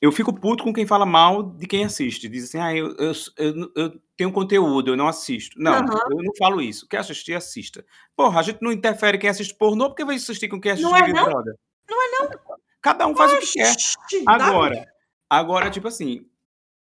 [0.00, 2.28] Eu fico puto com quem fala mal de quem assiste.
[2.28, 5.58] Diz assim, ah, eu, eu, eu, eu tenho conteúdo, eu não assisto.
[5.58, 6.00] Não, Aham.
[6.10, 6.86] eu não falo isso.
[6.86, 7.84] Quer assistir, assista.
[8.16, 10.96] Porra, a gente não interfere quem assiste pornô porque vai assistir com quem assiste Não
[10.96, 11.24] é Big não?
[11.24, 11.54] Brother.
[11.90, 12.47] Não é não.
[12.80, 13.70] Cada um faz o que quer.
[13.72, 14.86] Oxi, Agora,
[15.28, 16.24] agora, tipo assim,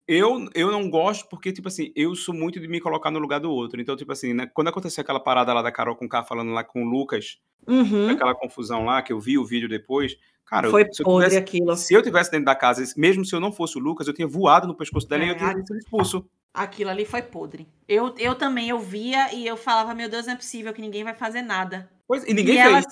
[0.09, 3.41] eu, eu não gosto porque, tipo assim, eu sou muito de me colocar no lugar
[3.41, 3.80] do outro.
[3.80, 6.62] Então, tipo assim, né, quando aconteceu aquela parada lá da Carol com K falando lá
[6.64, 8.11] com o Lucas, Uhum.
[8.11, 11.28] aquela confusão lá, que eu vi o vídeo depois, cara, eu- Foi se, eu podre
[11.28, 11.76] tivesse, aquilo.
[11.76, 14.28] se eu tivesse dentro da casa, mesmo se eu não fosse o Lucas, eu tinha
[14.28, 16.28] voado no pescoço dela e É, eu tinha a- sido expulso.
[16.55, 17.68] Aquilo ali foi podre.
[17.89, 21.05] Eu, eu também, eu via e eu falava, meu Deus, não é possível que ninguém
[21.05, 21.91] vai fazer nada.
[22.09, 22.72] Pois, e ninguém e fez.
[22.72, 22.82] Ela,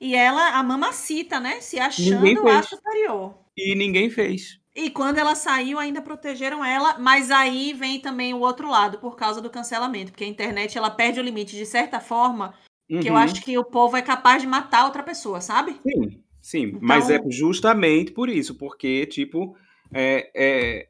[0.00, 1.60] e ela, a mamacita, né?
[1.60, 3.34] Se achando a superior.
[3.56, 4.58] E ninguém fez.
[4.74, 9.16] E quando ela saiu, ainda protegeram ela, mas aí vem também o outro lado, por
[9.16, 12.54] causa do cancelamento, porque a internet ela perde o limite de certa forma,
[12.88, 13.18] que eu Uhum.
[13.18, 15.78] acho que o povo é capaz de matar outra pessoa, sabe?
[15.82, 16.78] Sim, sim.
[16.80, 19.56] Mas é Então- justamente por isso, porque, tipo,
[19.92, 20.30] é.
[20.34, 20.88] é...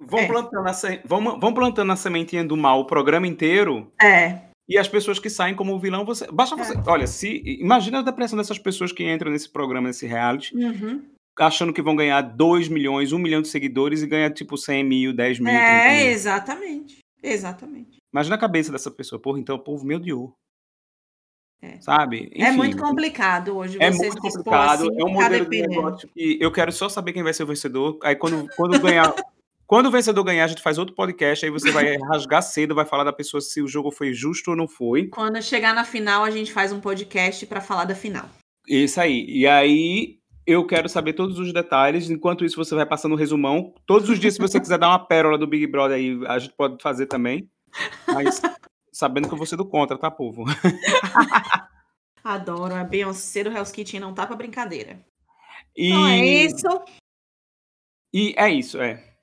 [0.00, 0.26] Vão, É.
[0.26, 1.00] Plantando a se...
[1.04, 4.50] vão, vão plantando a sementinha do mal o programa inteiro É.
[4.68, 6.26] e as pessoas que saem como vilão, você.
[6.32, 6.74] Basta você.
[6.86, 7.42] Olha, se.
[7.60, 11.02] Imagina a depressão dessas pessoas que entram nesse programa, nesse reality, Uhum.
[11.38, 15.12] achando que vão ganhar 2 milhões, 1 milhão de seguidores e ganhar, tipo, 100 mil,
[15.12, 15.48] 10 mil.
[15.52, 16.12] 30 É, mil.
[16.12, 16.98] exatamente.
[17.22, 17.96] Exatamente.
[18.12, 19.20] Imagina a cabeça dessa pessoa.
[19.20, 20.32] Porra, então o povo me odiou.
[21.62, 21.80] É.
[21.80, 22.30] Sabe?
[22.34, 24.82] é Enfim, muito complicado hoje É muito complicado.
[24.86, 27.46] assim, é um modelo de negócio que eu quero só saber quem vai ser o
[27.46, 27.98] vencedor.
[28.02, 29.14] Aí quando, quando ganhar.
[29.66, 32.84] Quando o vencedor ganhar, a gente faz outro podcast, aí você vai rasgar cedo, vai
[32.84, 35.08] falar da pessoa se o jogo foi justo ou não foi.
[35.08, 38.28] Quando chegar na final, a gente faz um podcast pra falar da final.
[38.68, 39.24] Isso aí.
[39.28, 42.10] E aí eu quero saber todos os detalhes.
[42.10, 43.74] Enquanto isso, você vai passando o resumão.
[43.86, 46.54] Todos os dias, se você quiser dar uma pérola do Big Brother aí, a gente
[46.54, 47.48] pode fazer também.
[48.06, 48.40] Mas
[48.92, 50.44] sabendo que eu vou ser do contra, tá, povo?
[52.22, 52.74] Adoro.
[52.74, 55.00] A Beyoncé do Hell's Kitchen não tá pra brincadeira.
[55.76, 56.84] E, Então é isso.
[58.12, 59.13] e é isso, é.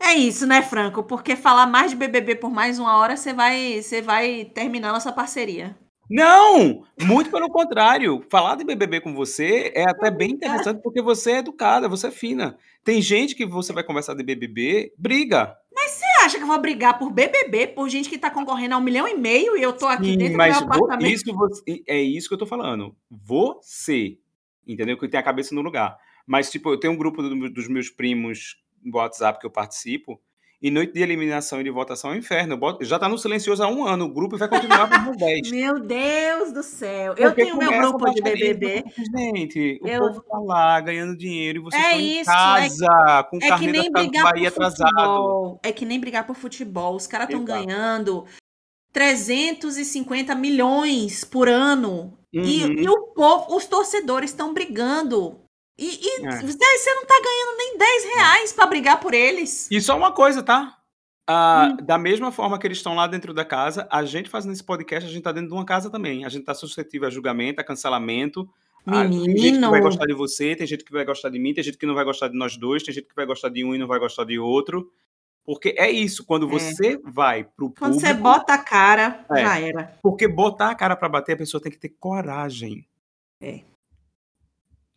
[0.00, 1.02] É isso, né, Franco?
[1.02, 5.12] Porque falar mais de BBB por mais uma hora, você vai, você vai terminar nossa
[5.12, 5.76] parceria.
[6.08, 6.84] Não!
[7.02, 8.24] Muito pelo contrário.
[8.30, 12.10] Falar de BBB com você é até bem interessante porque você é educada, você é
[12.12, 12.56] fina.
[12.84, 15.56] Tem gente que você vai conversar de BBB, briga.
[15.74, 18.82] Você acha que eu vou brigar por BBB, por gente que tá concorrendo a um
[18.82, 21.12] milhão e meio e eu tô aqui Sim, dentro do mas meu vo- apartamento?
[21.12, 22.94] isso você- é isso que eu tô falando.
[23.10, 24.16] Você,
[24.66, 24.96] entendeu?
[24.96, 25.96] Que tem a cabeça no lugar.
[26.24, 28.56] Mas, tipo, eu tenho um grupo do- dos meus primos
[28.94, 30.20] WhatsApp que eu participo,
[30.62, 32.54] e noite de eliminação e de votação é um inferno.
[32.54, 35.16] Eu boto- já tá no silencioso há um ano, o grupo vai continuar por mais
[35.18, 35.50] 10.
[35.50, 37.12] Meu Deus do céu.
[37.18, 38.84] Eu Porque tenho meu grupo de BBB.
[39.16, 43.22] Gente, o Eu- povo tá lá ganhando dinheiro e vocês É estão em isso, casa,
[43.30, 44.90] com o É que carnê da nem brigar Bahia por atrasado.
[44.90, 45.60] futebol.
[45.62, 46.96] É que nem brigar por futebol.
[46.96, 48.24] Os caras estão ganhando
[48.92, 52.16] 350 milhões por ano.
[52.32, 52.72] E, Uhum.
[52.72, 55.38] e o povo, os torcedores estão brigando.
[55.78, 56.40] E, e É.
[56.42, 59.68] você não tá ganhando nem 10 reais pra brigar por eles.
[59.70, 60.76] E só uma coisa, tá?
[61.28, 61.84] Ah, Hum.
[61.84, 65.08] Da mesma forma que eles estão lá dentro da casa, a gente fazendo esse podcast,
[65.08, 66.24] a gente tá dentro de uma casa também.
[66.24, 68.48] A gente tá suscetível a julgamento, a cancelamento.
[68.86, 69.70] Ah, tem gente que Menino.
[69.70, 71.94] vai gostar de você, tem gente que vai gostar de mim, tem gente que não
[71.96, 73.98] vai gostar de nós dois, tem gente que vai gostar de um e não vai
[73.98, 74.90] gostar de outro.
[75.44, 76.50] Porque é isso, quando É.
[76.52, 79.42] você vai pro Quando público, você bota a cara, É.
[79.42, 79.98] já era.
[80.00, 82.86] porque botar a cara pra bater, a pessoa tem que ter coragem.
[83.40, 83.62] É.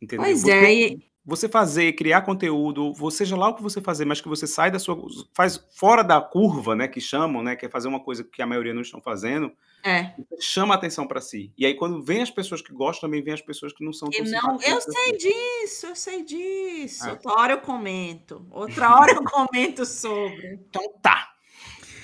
[0.01, 0.25] Entendeu?
[0.25, 0.73] Pois Você- é.
[0.73, 4.47] e- você fazer, criar conteúdo, ou seja lá o que você fazer, mas que você
[4.47, 4.97] sai da sua,
[5.35, 8.47] faz fora da curva, né, que chamam, né, que é fazer uma coisa que a
[8.47, 9.51] maioria não estão fazendo,
[9.85, 10.15] É.
[10.39, 11.51] chama a atenção para si.
[11.55, 14.09] E aí quando vem as pessoas que gostam, também vem as pessoas que não são
[14.09, 17.05] tão não, eu sei disso, eu sei disso.
[17.07, 17.11] É.
[17.11, 18.47] Outra hora eu comento.
[18.49, 20.59] Outra hora eu comento sobre.
[20.67, 21.29] Então tá.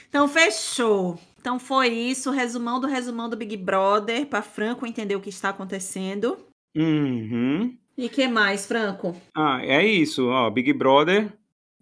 [0.07, 1.17] Então, fechou.
[1.41, 5.49] Então foi isso, resumão do resumão do Big Brother, para Franco entender o que está
[5.49, 6.37] acontecendo.
[6.75, 7.75] Uhum.
[7.97, 9.15] E que mais, Franco?
[9.33, 11.31] Ah, é isso, ó, Big Brother.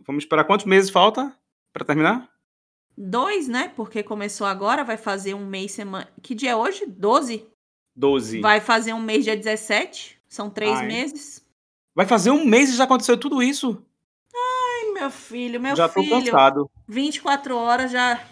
[0.05, 1.35] Vamos esperar quantos meses falta
[1.71, 2.29] para terminar?
[2.95, 3.71] Dois, né?
[3.75, 6.07] Porque começou agora, vai fazer um mês semana.
[6.21, 6.85] Que dia é hoje?
[6.85, 7.47] 12?
[7.95, 8.41] 12.
[8.41, 10.19] Vai fazer um mês dia 17.
[10.27, 10.87] São três Ai.
[10.87, 11.43] meses.
[11.95, 13.83] Vai fazer um mês e já aconteceu tudo isso?
[14.35, 16.23] Ai, meu filho, meu já tô filho.
[16.25, 16.69] cansado.
[16.87, 18.23] 24 horas já.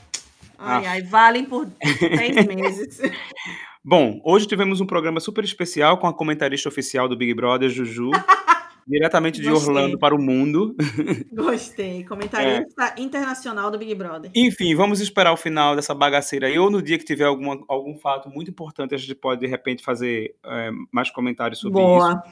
[0.58, 0.88] Ai, Aff.
[0.88, 3.00] ai, valem por três meses.
[3.84, 8.12] Bom, hoje tivemos um programa super especial com a comentarista oficial do Big Brother, Juju,
[8.88, 9.70] diretamente de Gostei.
[9.70, 10.76] Orlando para o mundo.
[11.34, 12.04] Gostei.
[12.04, 14.30] Comentarista internacional do Big Brother.
[14.36, 17.98] Enfim, vamos esperar o final dessa bagaceira aí, ou no dia que tiver alguma, algum
[17.98, 21.88] fato muito importante, a gente pode, de repente, fazer é, mais comentários sobre isso.
[21.88, 22.24] Boa.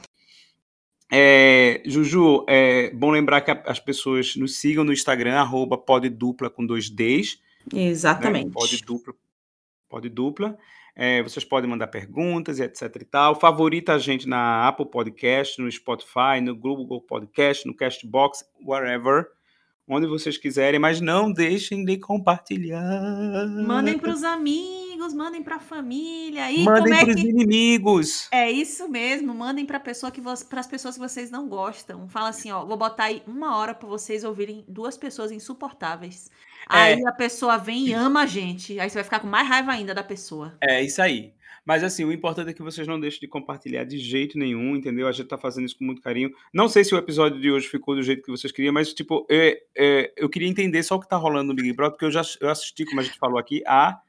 [1.11, 6.63] É, Juju, é bom lembrar que as pessoas nos sigam no Instagram, arroba poddupla com
[6.63, 7.39] dois Ds.
[7.73, 7.85] né?
[7.85, 8.51] Exatamente.
[8.51, 9.15] Pode dupla.
[9.89, 10.55] Pode dupla.
[11.01, 13.33] É, vocês podem mandar perguntas e etc e tal.
[13.33, 19.25] Favorita a gente na Apple Podcast, no Spotify, no Google Podcast, no Castbox, wherever.
[19.87, 23.47] Onde vocês quiserem, mas não deixem de compartilhar.
[23.65, 26.51] Mandem para os amigos, mandem para a família.
[26.51, 28.27] E Mandem como é pros que inimigos.
[28.29, 32.09] É isso mesmo, mandem para pessoa que para as pessoas que vocês não gostam.
[32.09, 36.29] Fala assim, ó, vou botar aí uma hora para vocês ouvirem duas pessoas insuportáveis.
[36.71, 36.77] É.
[36.77, 38.79] Aí a pessoa vem e ama a gente.
[38.79, 40.55] Aí você vai ficar com mais raiva ainda da pessoa.
[40.61, 41.33] É isso aí.
[41.65, 45.07] Mas assim, o importante é que vocês não deixem de compartilhar de jeito nenhum, entendeu?
[45.07, 46.31] A gente tá fazendo isso com muito carinho.
[46.53, 49.25] Não sei se o episódio de hoje ficou do jeito que vocês queriam, mas tipo,
[49.29, 52.11] é, é, eu queria entender só o que tá rolando no Big Brother, porque eu
[52.11, 53.99] já eu assisti, como a gente falou aqui, há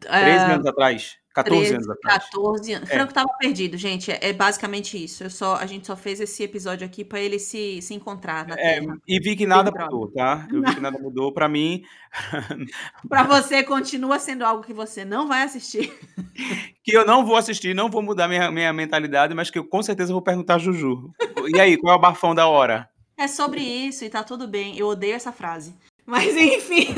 [0.00, 1.18] 13 anos atrás.
[1.34, 2.24] 14 13, anos atrás.
[2.30, 2.90] 14 anos.
[2.90, 2.94] É.
[2.94, 4.12] Franco tava perdido, gente.
[4.12, 5.24] É, é basicamente isso.
[5.24, 8.54] Eu só, a gente só fez esse episódio aqui para ele se, se encontrar na
[8.54, 10.46] É, e vi que nada mudou, tá?
[10.52, 11.32] Eu vi que nada mudou.
[11.32, 11.82] Pra mim,
[13.08, 15.92] Para você continua sendo algo que você não vai assistir.
[16.84, 19.82] que eu não vou assistir, não vou mudar minha, minha mentalidade, mas que eu com
[19.82, 21.10] certeza vou perguntar a Juju.
[21.52, 22.88] E aí, qual é o bafão da hora?
[23.18, 24.78] É sobre isso e tá tudo bem.
[24.78, 25.74] Eu odeio essa frase.
[26.06, 26.94] Mas enfim.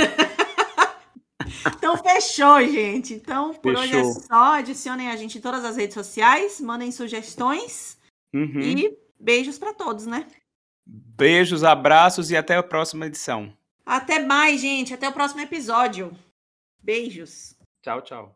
[1.66, 3.14] Então fechou, gente.
[3.14, 4.20] Então por hoje é Fechou.
[4.22, 4.54] só.
[4.54, 7.96] Adicionem a gente em todas as redes sociais, mandem sugestões
[8.34, 8.60] Uhum.
[8.60, 10.26] e beijos pra todos, né?
[10.86, 13.52] Beijos, abraços e até a próxima edição.
[13.84, 14.92] Até mais, gente.
[14.94, 16.16] Até o próximo episódio.
[16.82, 17.56] Beijos.
[17.82, 18.35] Tchau, tchau.